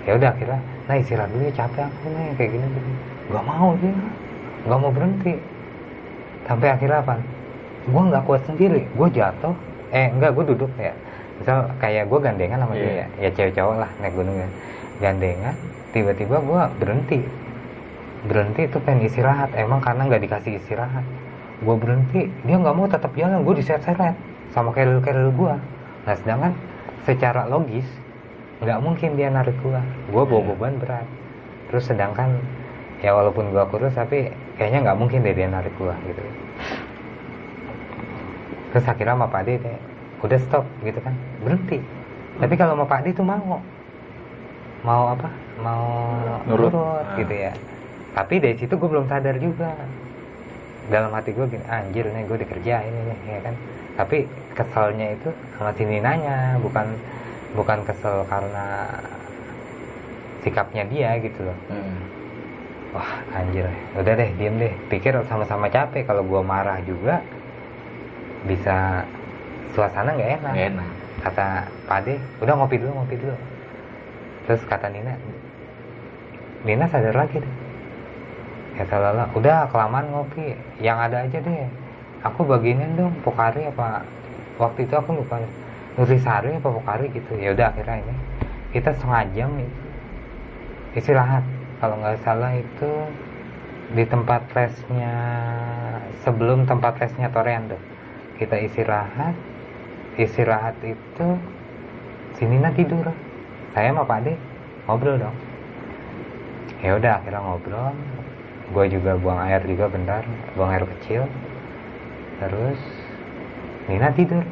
ya 0.08 0.16
udah 0.16 0.30
akhirnya 0.32 0.60
nah 0.88 0.96
istirahat 0.96 1.28
dulu 1.36 1.44
ya 1.52 1.54
capek 1.54 1.84
aku 1.84 2.06
nih 2.16 2.28
kayak 2.40 2.50
gini. 2.56 2.68
Gini 2.72 2.94
nggak 3.28 3.44
mau 3.44 3.70
dia. 3.84 3.94
Nggak 4.66 4.80
mau 4.80 4.92
berhenti. 4.92 5.34
Sampai 6.48 6.68
akhirnya 6.72 7.00
apa? 7.04 7.14
Gue 7.92 8.02
nggak 8.08 8.24
kuat 8.24 8.42
sendiri. 8.48 8.82
Gue 8.96 9.08
jatuh. 9.12 9.56
Eh 9.92 10.08
enggak 10.08 10.32
gue 10.36 10.44
duduk 10.56 10.72
ya. 10.80 10.96
Misal 11.38 11.70
kayak 11.78 12.08
gue 12.08 12.20
gandengan 12.24 12.60
sama 12.64 12.74
dia 12.74 12.84
Iya. 12.88 12.96
ya. 12.96 13.08
Ya 13.20 13.30
cewek 13.36 13.54
cowok 13.54 13.76
lah 13.84 13.90
naik 14.00 14.14
gunung 14.16 14.38
ya 14.40 14.50
gandengan 14.98 15.56
tiba-tiba 15.92 16.36
gue 16.40 16.62
berhenti. 16.80 17.20
Berhenti 18.26 18.62
itu 18.66 18.78
pengen 18.82 19.06
istirahat. 19.06 19.52
Emang 19.60 19.84
karena 19.84 20.08
nggak 20.08 20.24
dikasih 20.24 20.58
istirahat. 20.58 21.04
Gue 21.62 21.76
berhenti 21.76 22.32
dia 22.48 22.56
nggak 22.56 22.76
mau 22.76 22.88
tetap 22.88 23.12
jalan. 23.12 23.44
Gue 23.44 23.60
diseret-seret 23.60 24.16
sama 24.56 24.72
keril 24.72 25.04
keril 25.04 25.36
gue 25.36 25.54
nah 26.08 26.16
sedangkan 26.16 26.56
secara 27.04 27.44
logis 27.46 27.84
nggak 28.64 28.80
mungkin 28.82 29.14
dia 29.14 29.30
narik 29.30 29.54
gue 29.62 29.82
gue 30.10 30.24
bawa 30.24 30.42
Iya. 30.42 30.48
beban 30.56 30.74
berat. 30.82 31.08
Terus 31.68 31.84
sedangkan 31.86 32.40
ya 33.04 33.12
walaupun 33.14 33.52
gue 33.52 33.64
kurus 33.70 33.94
tapi 33.94 34.32
kayaknya 34.56 34.88
nggak 34.88 34.98
mungkin 34.98 35.22
deh 35.22 35.36
dia 35.36 35.46
narik 35.46 35.76
gue 35.78 35.94
gitu. 36.10 36.22
Terus 38.74 38.86
akhirnya 38.86 39.16
sama 39.16 39.28
Pak 39.28 39.42
Ade 39.46 39.54
deh, 39.64 39.78
udah 40.24 40.40
stop 40.42 40.66
gitu 40.82 41.00
kan. 41.00 41.14
Berhenti. 41.44 41.80
Tapi 42.38 42.54
kalau 42.56 42.74
sama 42.76 42.86
Pak 42.86 43.00
Ade 43.04 43.10
tuh 43.14 43.26
mau. 43.26 43.60
Mau 44.82 45.04
apa? 45.12 45.28
Mau 45.60 45.86
Nurut. 46.48 46.72
nurut, 46.72 47.06
gitu 47.18 47.34
ya. 47.34 47.52
Tapi 48.14 48.42
dari 48.42 48.56
situ 48.58 48.74
gue 48.74 48.90
belum 48.90 49.06
sadar 49.06 49.38
juga 49.38 49.74
dalam 50.88 51.12
hati 51.12 51.36
gue 51.36 51.46
gini 51.52 51.66
anjir 51.68 52.08
nih 52.08 52.24
gue 52.24 52.38
dikerjain 52.44 52.94
ini 52.94 53.16
ya 53.28 53.40
kan. 53.44 53.56
Tapi 53.98 54.30
keselnya 54.54 55.08
itu 55.18 55.30
sama 55.58 55.72
si 55.74 55.84
Ninanya 55.84 56.62
bukan 56.62 56.88
bukan 57.58 57.80
kesel 57.84 58.24
karena 58.30 58.88
sikapnya 60.46 60.84
dia 60.88 61.18
gitu 61.20 61.48
loh. 61.48 61.58
Hmm. 61.72 61.98
wah 62.96 63.12
anjir. 63.36 63.68
Udah 64.00 64.14
deh 64.16 64.30
diem 64.40 64.56
deh. 64.58 64.74
Pikir 64.88 65.18
sama-sama 65.28 65.68
capek. 65.68 66.08
Kalau 66.08 66.24
gua 66.24 66.40
marah 66.40 66.80
juga 66.88 67.20
bisa 68.48 69.04
suasana 69.76 70.16
nggak 70.16 70.32
enak. 70.42 70.54
Nggak 70.56 70.70
enak. 70.78 70.90
kata 71.18 71.48
Pade 71.90 72.14
udah 72.40 72.54
ngopi 72.56 72.78
dulu 72.80 72.92
ngopi 73.04 73.16
dulu. 73.20 73.36
Terus 74.48 74.62
kata 74.64 74.88
Nina 74.88 75.18
Nina 76.64 76.86
sadar 76.88 77.18
lagi 77.18 77.44
deh 77.44 77.67
kata 78.78 78.96
Lala 79.02 79.26
udah 79.34 79.68
kelamaan 79.74 80.08
ngopi. 80.14 80.54
Yang 80.78 80.98
ada 81.10 81.18
aja 81.26 81.38
deh. 81.42 81.68
Aku 82.26 82.46
baginin 82.46 82.98
dong 82.98 83.14
Pokari 83.26 83.70
apa 83.70 84.06
waktu 84.58 84.86
itu 84.86 84.94
aku 84.98 85.18
lupa 85.18 85.42
Nurisari 85.98 86.54
apa 86.54 86.70
Pokari 86.70 87.10
gitu. 87.10 87.34
Ya 87.38 87.58
udah 87.58 87.74
akhirnya 87.74 88.06
ini. 88.06 88.16
Kita 88.72 88.94
setengah 88.94 89.24
jam 89.34 89.52
itu 89.58 89.78
istirahat. 90.98 91.46
Kalau 91.78 91.96
nggak 92.02 92.22
salah 92.26 92.54
itu 92.58 92.92
di 93.94 94.04
tempat 94.04 94.44
resnya 94.52 95.14
sebelum 96.26 96.66
tempat 96.66 96.98
resnya 96.98 97.30
Torendo 97.30 97.78
kita 98.38 98.58
istirahat. 98.62 99.34
Istirahat 100.18 100.78
itu 100.82 101.28
si 102.38 102.44
Nina 102.50 102.74
tidur. 102.74 103.06
Saya 103.74 103.94
sama 103.94 104.10
Pak 104.10 104.26
Ade 104.26 104.34
ngobrol 104.90 105.22
dong. 105.22 105.38
Ya 106.82 106.98
udah 106.98 107.22
akhirnya 107.22 107.42
ngobrol 107.42 107.94
gue 108.68 108.86
juga 108.92 109.16
buang 109.16 109.40
air 109.48 109.64
juga 109.64 109.88
bentar 109.88 110.24
buang 110.60 110.72
air 110.76 110.84
kecil. 110.98 111.24
Terus 112.44 112.80
Nina 113.88 114.12
tidur. 114.12 114.44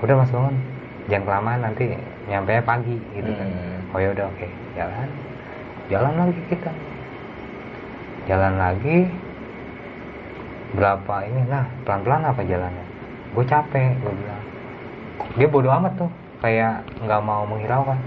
Udah 0.00 0.14
mas 0.14 0.30
bangun. 0.30 0.56
Jangan 1.10 1.24
kelamaan 1.26 1.60
nanti 1.66 1.84
nyampe 2.30 2.62
pagi 2.62 2.96
gitu 3.12 3.30
kan. 3.34 3.48
Hmm. 3.50 3.92
oh 3.92 3.98
ya 3.98 4.08
udah 4.14 4.26
oke. 4.30 4.48
Jalan. 4.78 5.08
Jalan 5.90 6.14
lagi 6.16 6.40
kita. 6.48 6.72
Jalan 8.24 8.54
lagi 8.56 8.98
berapa 10.74 11.14
ini 11.28 11.46
nah 11.46 11.66
pelan 11.82 12.00
pelan 12.06 12.22
apa 12.24 12.40
jalannya? 12.46 12.86
Gue 13.34 13.44
capek 13.44 13.98
gue 13.98 14.12
bilang. 14.14 14.44
Dia 15.34 15.48
bodoh 15.50 15.74
amat 15.82 15.98
tuh 15.98 16.10
kayak 16.40 16.86
nggak 17.02 17.20
mau 17.26 17.42
menghiraukan. 17.42 17.98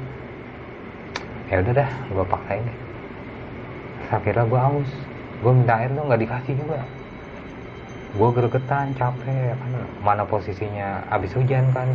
Ya 1.51 1.59
udah 1.59 1.73
dah 1.75 1.89
gue 2.11 2.25
paksain 2.27 2.63
deh 2.63 2.86
akhirnya 4.09 4.43
gue 4.43 4.59
haus. 4.59 4.91
Gue 5.37 5.53
minta 5.53 5.77
air 5.77 5.91
tuh 5.91 6.03
nggak 6.03 6.21
dikasih 6.21 6.53
juga. 6.57 6.79
Gue 8.17 8.29
gregetan 8.33 8.95
capek 8.97 9.53
kan 9.53 9.71
mana 10.01 10.23
posisinya 10.23 11.05
abis 11.09 11.35
hujan 11.35 11.69
kan. 11.71 11.87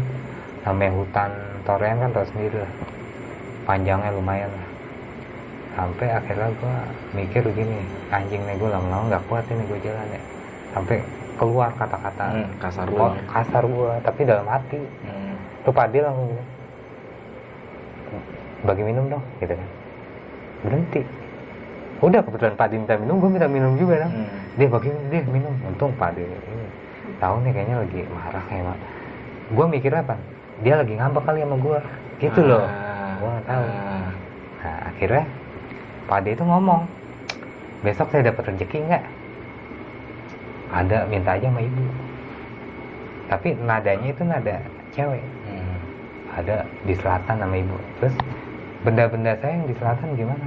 Namanya 0.62 0.92
hutan 0.94 1.30
toren 1.66 1.98
kan 1.98 2.10
tau 2.14 2.26
sendiri 2.30 2.62
lah. 2.62 2.72
Panjangnya 3.66 4.14
lumayan 4.14 4.50
lah. 4.50 4.68
Sampai 5.72 6.12
akhirnya 6.12 6.52
gue 6.52 6.74
mikir 7.16 7.42
gini 7.50 7.80
anjing 8.12 8.44
nih 8.44 8.54
gue 8.54 8.68
lama-lama 8.68 9.08
nggak 9.10 9.24
kuat 9.26 9.44
ini 9.50 9.64
gue 9.66 9.78
jalan 9.82 10.06
ya. 10.06 10.22
Sampai 10.76 10.96
keluar 11.40 11.72
kata-kata. 11.74 12.26
Hmm, 12.30 12.48
kasar 12.60 12.86
Oh, 12.86 12.94
banget. 13.10 13.24
kasar 13.26 13.64
gue 13.66 13.92
tapi 14.04 14.20
dalam 14.22 14.46
hati. 14.46 14.78
Hmm. 15.02 15.34
tuh 15.64 15.72
Padil 15.72 16.04
langsung. 16.06 16.28
Gini 16.30 16.44
bagi 18.62 18.82
minum 18.86 19.10
dong 19.10 19.24
gitu 19.42 19.58
kan. 19.58 19.68
Berhenti 20.62 21.02
udah 22.02 22.20
kebetulan 22.20 22.54
Padil 22.54 22.82
minta 22.82 22.98
minum 22.98 23.16
gue 23.16 23.30
minta 23.30 23.46
minum 23.46 23.72
juga 23.78 24.02
dong 24.02 24.12
Hmm. 24.12 24.28
dia 24.58 24.66
bagi 24.66 24.90
dia 25.08 25.22
minum. 25.24 25.54
Untung 25.64 25.94
Padil 25.94 26.26
ini 26.26 26.66
tahu 27.16 27.38
nih 27.40 27.50
kayaknya 27.54 27.76
lagi 27.78 28.00
marah 28.10 28.44
kayak 28.46 28.64
mak. 28.66 28.78
Gue 29.54 29.66
mikir 29.68 29.92
apa? 29.94 30.14
Dia 30.60 30.74
lagi 30.76 30.94
ngambek 30.94 31.22
kali 31.22 31.38
sama 31.40 31.56
gue 31.56 31.78
gitu 32.18 32.40
loh. 32.42 32.66
Ah, 32.66 33.14
Gua 33.18 33.28
nggak 33.32 33.46
tahu. 33.46 33.64
ah. 33.64 34.10
nah 34.62 34.78
akhirnya 34.90 35.24
Pade 36.02 36.30
itu 36.34 36.42
ngomong 36.42 36.82
besok 37.80 38.10
saya 38.10 38.26
dapat 38.28 38.42
rezeki 38.50 38.78
nggak? 38.84 39.04
Ada 40.72 41.04
minta 41.06 41.36
aja 41.36 41.46
sama 41.46 41.60
ibu. 41.60 41.84
Tapi 43.28 43.48
nadanya 43.58 44.08
itu 44.10 44.22
nada 44.24 44.56
cewek. 44.90 45.22
Hmm. 45.46 45.76
ada 46.32 46.56
di 46.82 46.94
selatan 46.96 47.36
nama 47.38 47.54
ibu. 47.54 47.76
Terus 48.00 48.14
benda-benda 48.82 49.36
saya 49.38 49.52
yang 49.54 49.66
di 49.68 49.74
selatan 49.76 50.16
gimana 50.16 50.46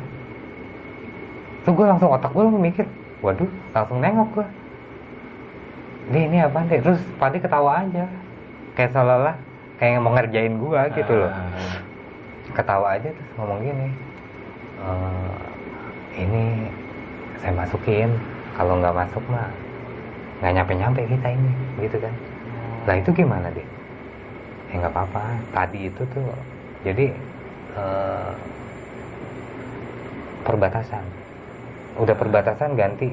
tuh 1.65 1.73
gue 1.73 1.85
langsung 1.85 2.13
otak 2.13 2.29
gue 2.31 2.43
langsung 2.45 2.61
mikir 2.63 2.85
waduh 3.25 3.49
langsung 3.73 3.97
nengok 3.99 4.29
gue 4.37 4.47
ini 6.13 6.19
ini 6.29 6.37
apa 6.45 6.61
deh 6.69 6.79
terus 6.85 7.01
Pade 7.17 7.41
ketawa 7.41 7.81
aja. 7.81 8.05
Kayak 8.77 8.93
seolah-olah 8.93 9.35
kayak 9.81 9.97
mau 10.05 10.13
ngerjain 10.13 10.53
gue 10.61 10.81
gitu 10.93 11.13
loh. 11.25 11.31
Ah. 11.33 11.81
ketawa 12.53 12.95
aja 12.95 13.09
terus 13.09 13.29
ngomong 13.35 13.59
gini 13.65 13.89
"Eh, 14.85 16.21
ini 16.23 16.69
saya 17.41 17.51
masukin. 17.57 18.13
Kalau 18.55 18.79
nggak 18.79 18.95
masuk 18.95 19.23
mah 19.27 19.49
nggak 20.39 20.53
nyampe 20.61 20.73
nyampe 20.77 21.01
kita 21.09 21.27
ini 21.33 21.51
gitu 21.83 21.97
kan. 21.99 22.13
Lah 22.85 22.95
itu 23.01 23.09
gimana 23.11 23.49
deh 23.49 23.65
ya 24.69 24.73
nggak 24.85 24.93
apa-apa. 24.93 25.25
Tadi 25.51 25.89
itu 25.89 26.01
tuh 26.13 26.29
jadi 26.85 27.09
eh, 27.75 28.33
perbatasan 30.45 31.01
udah 31.95 32.15
perbatasan 32.15 32.75
ganti. 32.75 33.11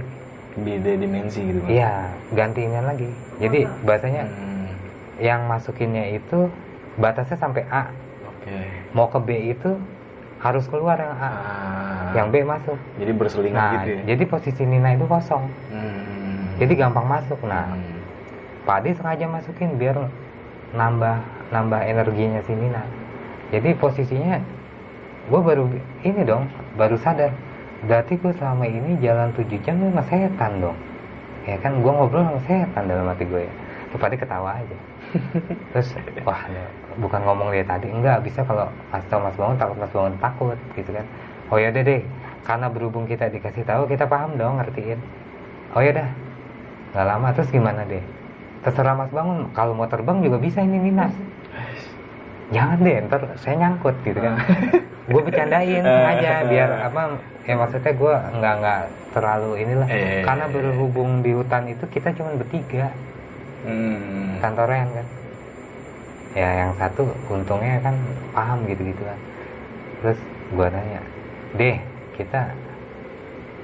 Beda 0.53 0.93
dimensi 0.93 1.41
gitu 1.41 1.65
iya 1.65 2.13
gantinya 2.31 2.85
lagi. 2.85 3.09
Jadi 3.41 3.65
bahasanya 3.83 4.29
Hmm. 4.29 4.69
yang 5.17 5.49
masukinnya 5.49 6.13
itu 6.13 6.53
batasnya 6.97 7.41
sampai 7.41 7.65
A. 7.67 7.89
Oke. 8.29 8.53
Mau 8.93 9.09
ke 9.09 9.17
B 9.17 9.29
itu 9.57 9.81
harus 10.39 10.69
keluar 10.69 11.01
yang 11.01 11.15
A. 11.15 11.25
Ah. 11.25 11.31
yang 12.13 12.29
B 12.29 12.45
masuk. 12.45 12.77
Jadi 13.01 13.13
berselingan 13.17 13.57
nah 13.57 13.73
gitu 13.81 13.91
ya. 13.97 14.01
jadi 14.13 14.25
posisi 14.29 14.63
Nina 14.69 14.93
itu 14.93 15.09
kosong. 15.09 15.49
Hmm. 15.73 16.61
jadi 16.61 16.73
gampang 16.77 17.09
masuk. 17.09 17.41
Nah 17.43 17.73
Hmm. 17.73 18.01
Pak 18.63 18.85
Ade 18.85 18.95
sengaja 18.95 19.27
masukin 19.27 19.75
biar 19.75 19.97
nambah 20.73 21.17
nambah 21.49 21.81
energinya 21.81 22.45
si 22.45 22.53
Nina. 22.53 22.85
Jadi 23.49 23.73
posisinya 23.75 24.37
gue 25.23 25.41
baru 25.41 25.65
ini 26.03 26.23
dong 26.23 26.45
baru 26.77 27.01
sadar 27.01 27.33
berarti 27.87 28.15
gue 28.19 28.33
selama 28.39 28.65
ini 28.67 28.99
jalan 29.03 29.35
7 29.35 29.59
jam 29.67 29.77
sama 29.79 30.03
setan 30.07 30.53
dong. 30.63 30.79
Ya 31.43 31.59
kan 31.59 31.83
gue 31.83 31.93
ngobrol 31.93 32.23
sama 32.23 32.41
setan 32.47 32.87
dalam 32.87 33.07
hati 33.11 33.27
gue 33.27 33.43
ya. 33.47 33.55
Ade 33.93 34.17
ketawa 34.17 34.57
aja. 34.57 34.79
Terus 35.77 35.89
wah 36.25 36.49
ya, 36.49 36.65
bukan 36.97 37.21
ngomong 37.29 37.53
dia 37.53 37.61
tadi 37.61 37.93
enggak 37.93 38.25
bisa 38.25 38.41
kalau 38.41 38.65
kasih 38.89 39.09
tau 39.13 39.21
Mas 39.21 39.37
Bangun 39.37 39.57
takut 39.61 39.77
Mas 39.77 39.93
Bangun 39.93 40.15
takut 40.17 40.59
gitu 40.73 40.91
kan. 40.97 41.07
Oh 41.53 41.61
ya 41.61 41.69
deh 41.69 41.85
deh 41.85 42.01
karena 42.43 42.67
berhubung 42.73 43.05
kita 43.05 43.29
dikasih 43.29 43.63
tahu 43.69 43.85
kita 43.85 44.09
paham 44.09 44.41
dong 44.41 44.57
ngertiin. 44.59 44.97
Oh 45.77 45.85
ya 45.85 45.93
dah 45.93 46.09
nggak 46.97 47.07
lama 47.07 47.29
terus 47.37 47.53
gimana 47.53 47.85
deh? 47.85 48.01
Terserah 48.65 48.97
Mas 48.97 49.13
Bangun 49.13 49.53
kalau 49.53 49.77
mau 49.77 49.85
terbang 49.91 50.25
juga 50.25 50.41
bisa 50.41 50.65
ini 50.65 50.89
Nina 50.89 51.13
jangan 52.53 52.79
deh 52.85 52.97
ntar 53.09 53.23
saya 53.41 53.55
nyangkut 53.67 53.97
gitu 54.05 54.21
kan. 54.21 54.39
Gue 55.11 55.23
bercandain 55.27 55.83
sengaja 55.83 56.47
biar 56.47 56.71
apa 56.89 57.19
ya 57.43 57.59
maksudnya 57.59 57.91
gue 57.91 58.15
nggak 58.39 58.55
nggak 58.63 58.83
terlalu 59.11 59.51
inilah. 59.67 59.89
Eh. 59.91 60.23
karena 60.23 60.47
berhubung 60.47 61.27
di 61.27 61.35
hutan 61.35 61.67
itu 61.67 61.85
kita 61.91 62.15
cuma 62.15 62.39
bertiga. 62.39 62.93
Hmm. 63.63 64.43
kantoran 64.43 64.91
kan. 64.91 65.07
Ya 66.35 66.49
yang 66.65 66.73
satu 66.79 67.07
untungnya 67.31 67.83
kan 67.83 67.95
paham 68.31 68.63
gitu 68.71 68.83
gitu 68.95 69.03
kan. 69.03 69.19
Terus 70.03 70.19
gua 70.55 70.67
nanya 70.71 71.03
deh 71.59 71.77
kita 72.15 72.51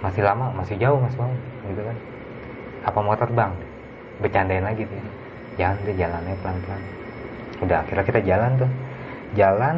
masih 0.02 0.22
lama 0.22 0.54
masih 0.54 0.74
jauh 0.78 0.98
mas 0.98 1.14
bang 1.14 1.32
gitu 1.70 1.82
kan. 1.86 1.96
Apa 2.86 2.98
mau 2.98 3.14
terbang 3.14 3.52
bercandain 4.18 4.66
lagi 4.66 4.82
tuh 4.86 4.98
jangan 5.58 5.78
deh 5.86 5.94
jalannya 5.94 6.34
pelan 6.42 6.58
pelan 6.66 6.82
udah 7.62 7.76
akhirnya 7.82 8.04
kita 8.06 8.20
jalan 8.22 8.50
tuh. 8.58 8.70
Jalan 9.36 9.76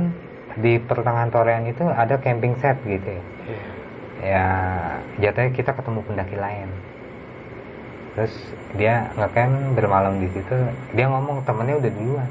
di 0.58 0.78
pertengahan 0.82 1.30
torean 1.30 1.64
itu 1.66 1.82
ada 1.86 2.18
camping 2.18 2.54
set 2.58 2.76
gitu. 2.84 3.06
Ya 3.10 3.22
ya 4.20 4.46
jatuhnya 5.18 5.50
kita 5.56 5.72
ketemu 5.72 6.00
pendaki 6.04 6.36
lain. 6.36 6.68
Terus 8.18 8.34
dia 8.76 9.08
ngecamp 9.16 9.78
bermalam 9.78 10.20
di 10.20 10.28
situ 10.34 10.56
dia 10.92 11.06
ngomong 11.08 11.46
temennya 11.46 11.78
udah 11.80 11.92
duluan. 11.94 12.30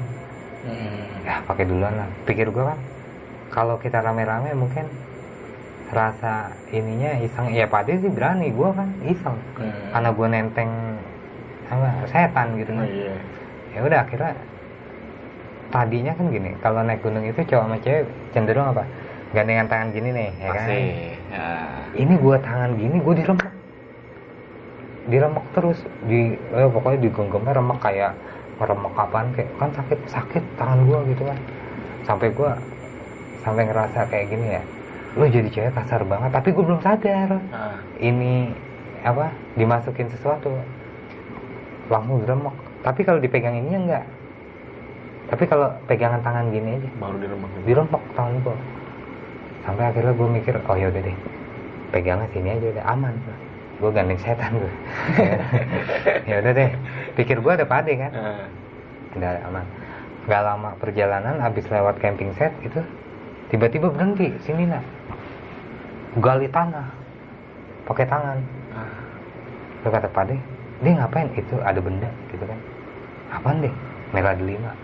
Hmm. 0.60 1.24
ya 1.24 1.40
pakai 1.48 1.64
duluan 1.64 1.94
lah. 1.96 2.08
Pikir 2.28 2.52
gua 2.52 2.76
kan 2.76 2.78
kalau 3.50 3.80
kita 3.80 4.04
rame-rame 4.04 4.52
mungkin 4.52 4.84
rasa 5.90 6.52
ininya 6.70 7.16
iseng. 7.18 7.50
Ya 7.50 7.64
pade 7.66 7.96
sih 7.98 8.12
berani 8.12 8.52
gua 8.52 8.76
kan 8.76 8.88
iseng. 9.02 9.34
Hmm. 9.56 9.72
karena 9.90 10.10
gua 10.12 10.26
nenteng 10.28 10.70
sama 11.66 11.88
setan 12.06 12.58
gitu 12.58 12.70
Oh, 12.74 12.82
kan 12.82 12.86
iya. 12.90 13.14
ya 13.72 13.80
udah 13.86 13.98
akhirnya 14.02 14.32
tadinya 15.70 16.12
kan 16.14 16.26
gini 16.30 16.50
kalau 16.58 16.82
naik 16.82 17.00
gunung 17.00 17.22
itu 17.22 17.40
cowok 17.46 17.64
sama 17.66 17.76
cewek 17.82 18.04
cenderung 18.34 18.66
apa? 18.74 18.84
Gandengan 19.30 19.66
tangan 19.70 19.88
gini 19.94 20.10
nih 20.10 20.30
ya 20.42 20.50
kan. 20.50 20.66
Ya. 21.30 21.50
ini 21.94 22.14
gua 22.18 22.36
tangan 22.42 22.74
gini 22.74 22.96
gua 22.98 23.14
diremek 23.14 23.50
diremek 25.10 25.44
terus 25.54 25.78
di 26.06 26.34
eh, 26.34 26.68
pokoknya 26.70 26.98
digenggamnya 27.06 27.52
remek 27.54 27.78
kayak 27.78 28.12
meremek 28.58 28.92
apaan 28.98 29.28
kayak 29.32 29.50
kan 29.56 29.70
sakit 29.72 29.98
sakit 30.10 30.42
tangan 30.58 30.80
gua 30.84 30.98
gitu 31.06 31.22
kan. 31.22 31.38
Sampai 32.02 32.28
gua 32.34 32.58
sampai 33.46 33.62
ngerasa 33.70 34.10
kayak 34.10 34.26
gini 34.28 34.58
ya 34.58 34.62
lu 35.18 35.26
jadi 35.26 35.48
cewek 35.50 35.72
kasar 35.74 36.02
banget. 36.06 36.30
Tapi 36.34 36.48
gua 36.50 36.64
belum 36.66 36.80
sadar. 36.82 37.38
Ah. 37.54 37.78
ini 38.02 38.50
apa 39.06 39.30
dimasukin 39.54 40.10
sesuatu. 40.10 40.50
Langsung 41.86 42.22
diremek 42.26 42.54
tapi 42.80 43.04
kalau 43.04 43.20
dipegang 43.20 43.60
ininya 43.60 43.80
enggak 43.84 44.04
tapi 45.30 45.44
kalau 45.46 45.68
pegangan 45.86 46.18
tangan 46.24 46.50
gini 46.50 46.80
aja. 46.80 46.90
Baru 46.98 47.16
diremek. 47.22 47.50
dirempok 47.62 48.02
tangan 48.18 48.34
gua. 48.42 48.56
Sampai 49.62 49.84
akhirnya 49.92 50.12
gue 50.16 50.28
mikir 50.40 50.54
oh 50.66 50.76
ya 50.78 50.88
udah 50.88 51.02
deh. 51.04 51.16
Pegangnya 51.94 52.26
sini 52.32 52.48
aja 52.50 52.66
udah 52.74 52.84
aman. 52.90 53.14
Gue 53.80 53.90
gandeng 53.96 54.20
setan 54.20 54.52
gue 54.58 54.72
ya 56.28 56.42
udah 56.42 56.52
deh. 56.56 56.70
Pikir 57.14 57.38
gue 57.38 57.52
ada 57.52 57.66
pade 57.68 57.94
kan? 57.94 58.12
Ah. 58.16 58.44
udah 59.14 59.30
aman. 59.46 59.64
Nggak 60.26 60.42
lama 60.42 60.70
perjalanan 60.82 61.36
abis 61.44 61.64
lewat 61.70 61.96
camping 62.02 62.34
set 62.34 62.52
itu 62.66 62.80
tiba-tiba 63.54 63.92
berhenti 63.92 64.34
sini 64.42 64.66
nak 64.66 64.82
gali 66.18 66.50
tanah. 66.50 66.90
Pakai 67.86 68.06
tangan. 68.08 68.38
Ah. 68.74 68.92
lu 69.86 69.88
kata 69.94 70.08
pade 70.10 70.34
dia 70.82 70.96
ngapain? 70.96 71.30
Itu 71.38 71.60
ada 71.62 71.78
benda 71.78 72.10
gitu 72.34 72.42
kan. 72.42 72.58
Apaan 73.30 73.62
deh? 73.62 73.74
Merah 74.10 74.34
delima 74.34 74.74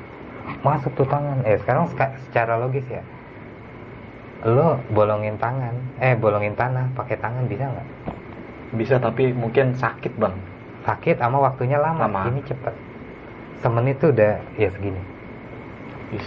masuk 0.63 0.93
tuh 0.95 1.07
tangan. 1.07 1.43
Eh 1.43 1.59
sekarang 1.63 1.91
seka- 1.91 2.17
secara 2.29 2.59
logis 2.59 2.87
ya. 2.87 3.03
Lo 4.47 4.79
bolongin 4.93 5.35
tangan. 5.41 5.75
Eh 5.99 6.15
bolongin 6.15 6.55
tanah. 6.55 6.93
Pakai 6.95 7.19
tangan 7.19 7.47
bisa 7.47 7.67
nggak? 7.67 7.89
Bisa 8.77 8.95
tapi 8.99 9.31
mungkin 9.33 9.75
sakit 9.75 10.15
bang. 10.19 10.35
sakit 10.87 11.19
sama 11.19 11.43
waktunya 11.43 11.83
lama, 11.83 12.07
Lama. 12.07 12.31
ini 12.31 12.47
cepet. 12.47 12.71
Semenit 13.59 13.99
tuh 13.99 14.15
udah 14.15 14.39
ya 14.55 14.71
segini. 14.71 15.03
Is. 16.15 16.23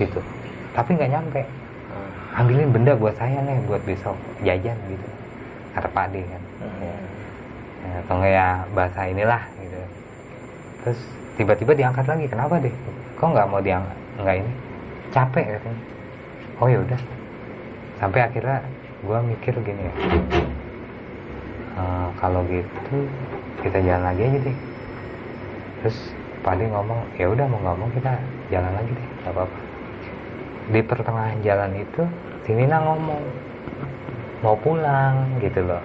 gitu. 0.00 0.24
Tapi 0.72 0.96
nggak 0.96 1.12
nyampe. 1.12 1.44
Ah. 1.92 2.40
ambilin 2.40 2.72
benda 2.72 2.96
buat 2.96 3.12
saya 3.20 3.44
nih 3.44 3.60
buat 3.68 3.84
besok. 3.84 4.16
Jajan 4.40 4.72
gitu. 4.88 5.08
Kata 5.76 5.88
Pak 5.92 6.08
Ade 6.08 6.24
kan. 6.24 6.42
Hmm. 6.64 6.80
ya, 7.84 7.92
atau 8.00 8.14
nggak 8.16 8.32
ya 8.32 8.48
bahasa 8.72 9.00
inilah 9.04 9.42
gitu. 9.60 9.80
Terus 10.80 11.00
tiba-tiba 11.36 11.72
diangkat 11.76 12.08
lagi. 12.08 12.24
Kenapa 12.24 12.56
deh 12.56 12.72
kok 13.20 13.28
nggak 13.36 13.48
mau 13.52 13.60
diangkat 13.60 13.98
nggak 14.24 14.36
ini? 14.40 14.52
Capek 15.12 15.44
katanya. 15.60 15.82
Oh 16.56 16.68
ya 16.72 16.80
udah. 16.80 17.00
Sampai 18.00 18.24
akhirnya 18.24 18.64
gua 19.04 19.20
mikir 19.20 19.52
gini 19.60 19.84
ya. 19.84 19.94
"Eh, 21.76 22.08
kalau 22.16 22.40
gitu 22.48 22.96
kita 23.60 23.76
jalan 23.84 24.08
lagi 24.08 24.22
aja 24.24 24.38
deh. 24.40 24.56
Terus 25.84 25.98
Pade 26.40 26.64
ngomong 26.72 27.04
ya 27.20 27.28
udah 27.28 27.44
mau 27.44 27.60
mau 27.60 27.88
kita 27.92 28.16
jalan 28.48 28.72
lagi 28.72 28.88
deh 28.96 29.08
nggak 29.20 29.32
apa-apa. 29.36 29.58
Di 30.72 30.80
pertengahan 30.80 31.38
jalan 31.44 31.76
itu 31.76 32.02
si 32.48 32.56
Nina 32.56 32.80
ngomong 32.80 33.20
mau 34.40 34.56
pulang 34.56 35.36
gitu 35.44 35.60
loh. 35.68 35.84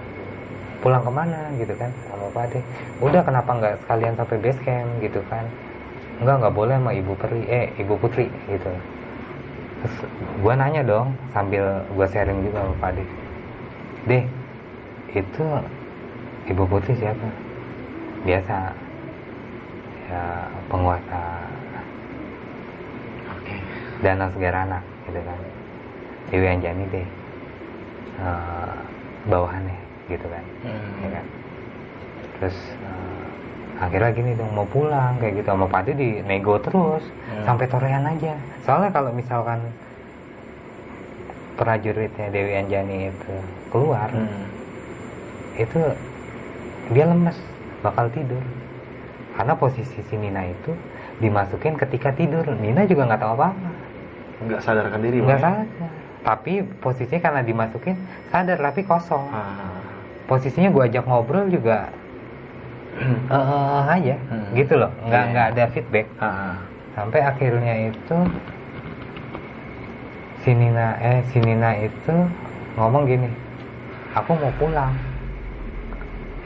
Pulang 0.80 1.04
ke 1.04 1.12
mana? 1.12 1.52
gitu 1.60 1.76
kan 1.76 1.92
sama 2.08 2.32
Pade 2.32 2.64
udah 3.04 3.20
kenapa 3.20 3.50
nggak 3.52 3.74
sekalian 3.84 4.16
sampai 4.16 4.36
base 4.40 4.60
camp? 4.64 4.88
gitu 5.04 5.20
kan 5.28 5.44
enggak 6.20 6.36
nggak 6.40 6.54
boleh 6.56 6.74
sama 6.80 6.92
ibu 6.96 7.12
peri 7.18 7.42
eh 7.44 7.66
ibu 7.76 7.94
putri 8.00 8.26
gitu. 8.48 8.72
Terus 9.82 9.96
gue 10.40 10.54
nanya 10.56 10.82
dong 10.82 11.12
sambil 11.36 11.84
gue 11.92 12.06
sharing 12.08 12.40
juga 12.46 12.64
sama 12.64 12.74
Pade 12.80 13.04
deh. 14.08 14.24
Itu 15.12 15.44
ibu 16.48 16.64
putri 16.64 16.96
siapa? 16.96 17.28
Biasa 18.24 18.56
ya 20.06 20.22
penguasa 20.70 21.22
Oke. 23.36 23.56
Danau 24.00 24.30
Segarana 24.32 24.78
gitu 25.06 25.20
kan. 25.20 25.38
Dewi 26.32 26.46
Anjani 26.50 26.84
deh 26.90 27.06
eh, 28.22 28.76
bawahannya 29.28 29.78
gitu 30.10 30.26
kan. 30.30 30.44
Hmm. 30.64 31.02
ya 31.04 31.08
kan? 31.20 31.26
Terus 32.40 32.56
eh, 32.82 33.25
akhirnya 33.76 34.10
gini 34.10 34.32
dong 34.32 34.50
mau 34.50 34.64
pulang 34.64 35.16
kayak 35.16 35.36
gitu 35.36 35.48
sama 35.48 35.66
Pade 35.66 35.92
di 35.92 36.20
nego 36.22 36.56
terus 36.58 37.04
Hmm. 37.26 37.44
sampai 37.44 37.66
torean 37.66 38.04
aja 38.04 38.32
soalnya 38.62 38.90
kalau 38.90 39.10
misalkan 39.10 39.60
prajuritnya 41.56 42.28
Dewi 42.28 42.52
Anjani 42.54 43.10
itu 43.10 43.34
keluar 43.68 44.08
Hmm. 44.08 44.44
itu 45.56 45.80
dia 46.90 47.04
lemes 47.04 47.36
bakal 47.80 48.08
tidur 48.08 48.40
karena 49.32 49.52
posisi 49.54 50.00
si 50.02 50.14
Nina 50.14 50.44
itu 50.44 50.72
dimasukin 51.18 51.76
ketika 51.76 52.12
tidur 52.12 52.44
Nina 52.54 52.84
juga 52.84 53.04
nggak 53.06 53.20
tahu 53.20 53.32
apa 53.34 53.48
apa 53.50 53.70
Nggak 54.38 54.60
sadarkan 54.62 55.00
diri 55.00 55.18
nggak 55.18 55.32
ya? 55.34 55.42
sadar 55.42 55.90
tapi 56.22 56.52
posisinya 56.80 57.20
karena 57.22 57.40
dimasukin 57.40 57.96
sadar 58.28 58.58
tapi 58.58 58.80
kosong 58.82 59.24
Ah. 59.28 59.80
posisinya 60.26 60.68
gua 60.68 60.84
ajak 60.84 61.04
ngobrol 61.04 61.48
juga 61.48 61.88
eh 63.28 63.36
eh, 63.36 63.82
aja. 63.92 64.14
Hmm. 64.30 64.46
gitu 64.54 64.74
loh. 64.76 64.90
Nggak 65.04 65.22
Iya. 65.22 65.30
nggak 65.32 65.46
ada 65.54 65.64
feedback. 65.72 66.06
Ah. 66.18 66.56
sampai 66.96 67.20
akhirnya 67.20 67.92
itu 67.92 68.16
si 70.40 70.50
Nina 70.56 70.96
eh 70.96 71.20
si 71.28 71.38
Nina 71.44 71.76
itu 71.76 72.14
ngomong 72.80 73.04
gini 73.04 73.28
aku 74.16 74.32
mau 74.32 74.48
pulang. 74.56 74.96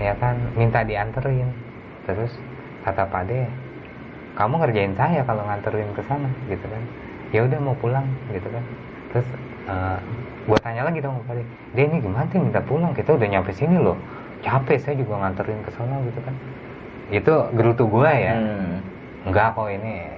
Ya 0.03 0.11
kan 0.18 0.34
minta 0.59 0.82
dianterin. 0.82 1.55
Terus 2.03 2.34
kata 2.82 3.07
Pak 3.07 3.30
De 3.30 3.46
kamu 4.34 4.59
ngerjain 4.59 4.94
saya 4.96 5.20
kalau 5.22 5.46
nganterin 5.46 5.86
ke 5.94 6.03
sana 6.09 6.26
gitu 6.51 6.66
kan. 6.66 6.82
Ya 7.30 7.46
udah 7.46 7.59
mau 7.62 7.76
pulang 7.78 8.11
gitu 8.34 8.51
kan. 8.51 8.64
Terus 9.14 9.26
uh, 9.70 9.98
gue 10.51 10.59
tanya 10.66 10.82
lagi 10.82 10.98
dong 10.98 11.20
kali 11.30 11.46
dia 11.78 11.86
ini 11.86 12.03
gimana 12.03 12.26
sih 12.26 12.42
minta 12.42 12.59
pulang? 12.59 12.90
Kita 12.90 13.14
udah 13.14 13.28
nyampe 13.28 13.55
sini 13.55 13.78
loh 13.78 13.94
capek 14.41 14.78
saya 14.80 14.95
juga 14.97 15.20
nganterin 15.20 15.61
ke 15.64 15.70
sana 15.76 16.01
gitu 16.05 16.20
kan. 16.24 16.34
Itu 17.11 17.34
gerutu 17.55 17.84
gue 17.91 18.11
ya. 18.11 18.36
Hmm. 18.36 18.80
enggak 19.20 19.53
kok 19.53 19.68
ini 19.68 20.09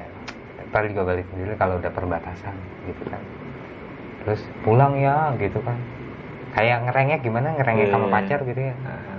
ntar 0.70 0.86
juga 0.86 1.02
balik 1.10 1.26
sendiri 1.34 1.52
kalau 1.58 1.76
udah 1.82 1.90
perbatasan 1.90 2.54
gitu 2.86 3.02
kan. 3.10 3.22
Terus 4.22 4.40
pulang 4.62 4.94
ya 4.96 5.34
gitu 5.36 5.58
kan. 5.66 5.74
Kayak 6.54 6.86
ngerengek 6.86 7.20
gimana? 7.26 7.56
Ngerengek 7.58 7.90
sama 7.90 8.06
Iya. 8.06 8.14
pacar 8.14 8.40
gitu 8.46 8.60
ya. 8.60 8.74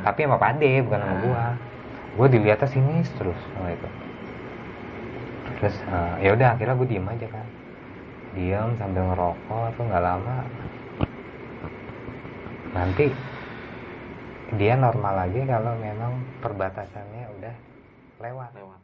Tapi 0.07 0.19
sama 0.23 0.37
pade 0.39 0.71
bukan 0.85 0.99
sama 1.01 1.15
gua. 1.19 1.45
Gua 2.13 2.27
dilihatnya 2.29 2.69
sini 2.69 3.03
terus 3.19 3.39
sama 3.57 3.73
itu. 3.73 3.89
Terus 5.59 5.75
eh, 5.83 6.13
ya 6.23 6.29
udah 6.35 6.47
akhirnya 6.55 6.75
gue 6.79 6.87
diem 6.87 7.07
aja 7.07 7.27
kan. 7.27 7.45
Diem 8.35 8.69
sambil 8.79 9.03
ngerokok 9.11 9.67
tuh 9.75 9.83
nggak 9.83 10.03
lama. 10.03 10.37
Nanti 12.73 13.05
dia 14.59 14.77
normal 14.77 15.25
lagi 15.27 15.41
kalau 15.49 15.73
memang 15.79 16.13
perbatasannya 16.43 17.23
udah 17.39 17.55
lewat. 18.21 18.49
Lewat 18.53 18.82